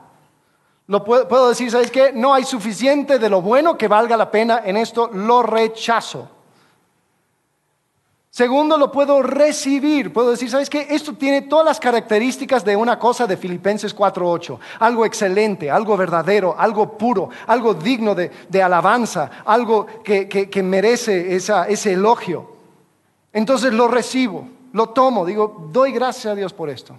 [0.86, 2.12] Lo puedo, puedo decir, ¿sabes qué?
[2.14, 6.30] No hay suficiente de lo bueno que valga la pena en esto, lo rechazo.
[8.34, 10.12] Segundo, lo puedo recibir.
[10.12, 10.88] Puedo decir, ¿sabes qué?
[10.90, 14.58] Esto tiene todas las características de una cosa de Filipenses 4.8.
[14.80, 22.54] Algo excelente, algo verdadero, algo puro, algo digno de, alabanza, algo que, merece ese elogio.
[23.32, 26.98] Entonces lo recibo, lo tomo, digo, doy gracias a Dios por esto.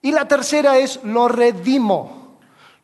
[0.00, 2.25] Y la tercera es, lo redimo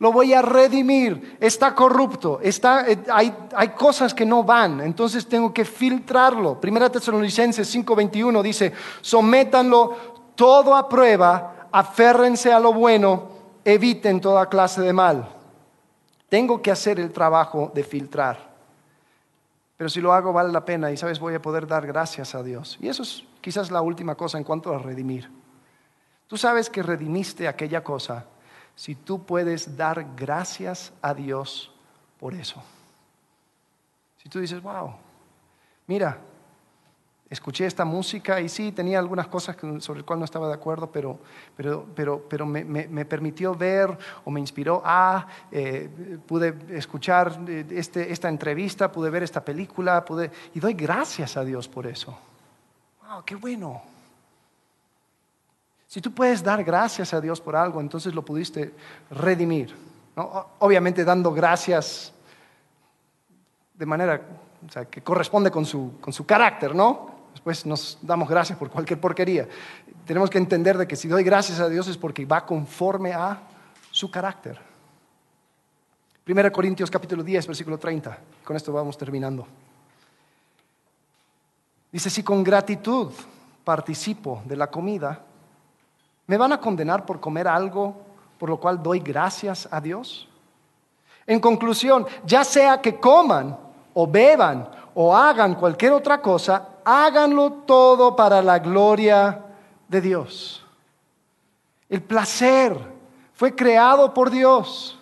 [0.02, 5.28] lo voy a redimir, está corrupto, está, eh, hay, hay, cosas que no van, entonces
[5.28, 6.60] tengo que filtrarlo.
[6.60, 9.96] Primera Tesalonicenses 5:21 dice, sométanlo
[10.34, 13.28] todo a prueba, aférrense a lo bueno,
[13.64, 15.28] eviten toda clase de mal.
[16.28, 18.50] Tengo que hacer el trabajo de filtrar.
[19.76, 22.42] Pero si lo hago vale la pena y sabes, voy a poder dar gracias a
[22.42, 22.76] Dios.
[22.80, 25.30] Y eso es quizás la última cosa en cuanto a redimir.
[26.26, 28.26] Tú sabes que redimiste aquella cosa
[28.74, 31.72] si tú puedes dar gracias a Dios
[32.18, 32.62] por eso.
[34.22, 34.94] Si tú dices, wow,
[35.86, 36.18] mira,
[37.28, 40.92] escuché esta música y sí, tenía algunas cosas sobre las cuales no estaba de acuerdo,
[40.92, 41.18] pero,
[42.46, 45.88] me, permitió ver o me inspiró a, eh,
[46.26, 51.44] pude escuchar eh, este, esta entrevista, pude ver esta película, pude, y doy gracias a
[51.44, 52.16] Dios por eso.
[53.02, 53.91] Wow, qué bueno.
[55.92, 58.72] Si tú puedes dar gracias a Dios por algo, entonces lo pudiste
[59.10, 59.76] redimir.
[60.58, 62.14] Obviamente dando gracias
[63.74, 64.22] de manera
[64.90, 67.10] que corresponde con su, con su carácter, ¿no?
[67.32, 69.46] Después nos damos gracias por cualquier porquería.
[70.06, 73.42] Tenemos que entender de que si doy gracias a Dios es porque va conforme a
[73.90, 74.58] su carácter.
[76.26, 78.18] 1 Corintios capítulo 10, versículo 30.
[78.42, 79.46] Con esto vamos terminando.
[81.92, 83.12] Dice, si con gratitud
[83.62, 85.26] participo de la comida,
[86.26, 87.94] ¿Me van a condenar por comer algo
[88.38, 90.28] por lo cual doy gracias a Dios?
[91.26, 93.56] En conclusión, ya sea que coman
[93.94, 99.42] o beban o hagan cualquier otra cosa, háganlo todo para la gloria
[99.88, 100.64] de Dios.
[101.88, 102.76] El placer
[103.34, 104.98] fue creado por Dios,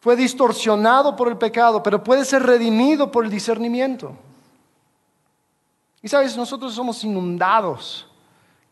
[0.00, 4.12] fue distorsionado por el pecado, pero puede ser redimido por el discernimiento.
[6.02, 8.06] Y sabes, nosotros somos inundados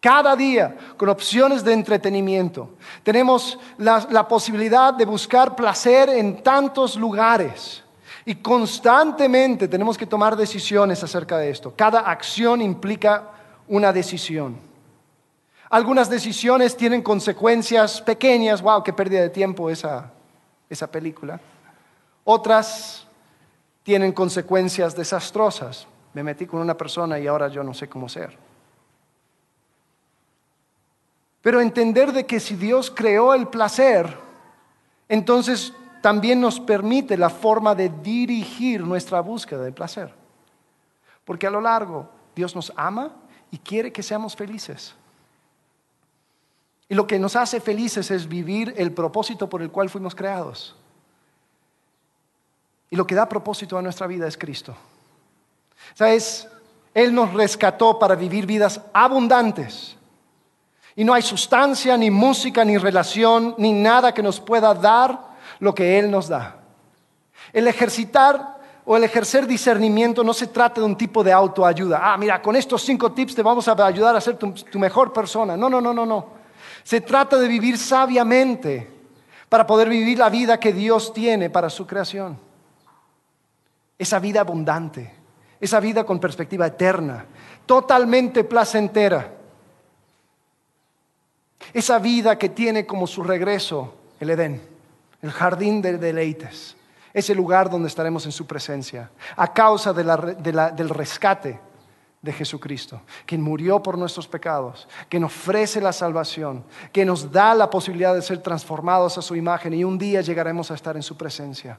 [0.03, 2.71] cada día con opciones de entretenimiento.
[3.05, 7.85] Tenemos la, posibilidad de buscar placer en tantos lugares.
[8.25, 11.73] Y constantemente tenemos que tomar decisiones acerca de esto.
[11.77, 13.31] Cada acción implica
[13.69, 14.57] una decisión.
[15.71, 18.61] Algunas decisiones tienen consecuencias pequeñas.
[18.61, 18.83] ¡Wow!
[18.83, 20.11] ¡Qué pérdida de tiempo esa,
[20.69, 21.41] esa película!
[22.25, 23.07] Otras
[23.85, 25.87] tienen consecuencias desastrosas.
[26.13, 28.52] Me metí con una persona y ahora yo no sé cómo ser.
[31.43, 34.17] Pero entender de que si Dios creó el placer,
[35.09, 40.15] entonces también nos permite la forma de dirigir nuestra búsqueda de placer.
[41.25, 43.13] Porque a lo largo Dios nos ama
[43.51, 44.95] y quiere que seamos felices.
[46.89, 50.77] Y lo que nos hace felices es vivir el propósito por el cual fuimos creados.
[52.91, 54.77] Y lo que da propósito a nuestra vida es Cristo.
[55.95, 56.47] ¿Sabes?
[56.95, 59.97] Él nos rescató para vivir vidas abundantes
[60.95, 65.19] y no hay sustancia, ni música, ni relación, ni nada que nos pueda dar
[65.59, 66.57] lo que Él nos da.
[67.53, 72.01] El ejercitar o el ejercer discernimiento no se trata de un tipo de autoayuda.
[72.03, 75.13] Ah, mira, con estos cinco tips te vamos a ayudar a ser tu, tu mejor
[75.13, 75.57] persona.
[75.57, 76.27] No, no, no, no, no.
[76.83, 78.91] Se trata de vivir sabiamente
[79.49, 82.39] para poder vivir la vida que Dios tiene para su creación.
[83.99, 85.15] Esa vida abundante,
[85.61, 87.25] esa vida con perspectiva eterna,
[87.67, 89.42] totalmente placentera
[91.73, 94.63] esa vida que tiene como su regreso el Edén,
[95.21, 96.77] el jardín de deleites,
[97.13, 101.61] ese lugar donde estaremos en su presencia, a causa del rescate
[102.23, 107.69] de Jesucristo, quien murió por nuestros pecados, quien ofrece la salvación, que nos da la
[107.69, 111.17] posibilidad de ser transformados a su imagen y un día llegaremos a estar en su
[111.17, 111.79] presencia.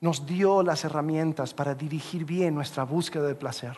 [0.00, 3.76] Nos dio las herramientas para dirigir bien nuestra búsqueda de placer,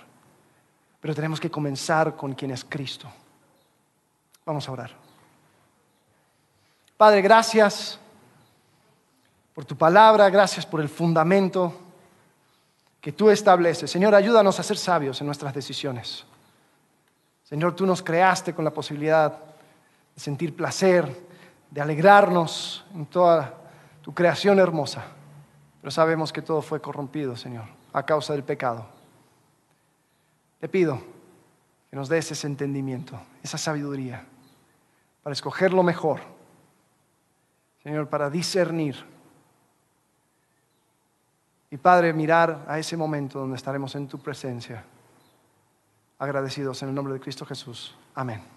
[1.00, 3.08] pero tenemos que comenzar con quien es Cristo.
[4.46, 4.92] Vamos a orar.
[6.96, 7.98] Padre, gracias
[9.52, 11.74] por tu palabra, gracias por el fundamento
[13.00, 13.90] que tú estableces.
[13.90, 16.24] Señor, ayúdanos a ser sabios en nuestras decisiones.
[17.42, 19.32] Señor, tú nos creaste con la posibilidad
[20.14, 21.26] de sentir placer,
[21.70, 23.52] de alegrarnos en toda
[24.00, 25.04] tu creación hermosa.
[25.80, 28.86] Pero sabemos que todo fue corrompido, Señor, a causa del pecado.
[30.60, 31.00] Te pido
[31.90, 34.24] que nos des ese entendimiento, esa sabiduría,
[35.26, 36.20] para escoger lo mejor.
[37.82, 38.94] Señor, para discernir.
[41.68, 44.84] Y Padre, mirar a ese momento donde estaremos en tu presencia.
[46.20, 47.98] Agradecidos en el nombre de Cristo Jesús.
[48.14, 48.55] Amén.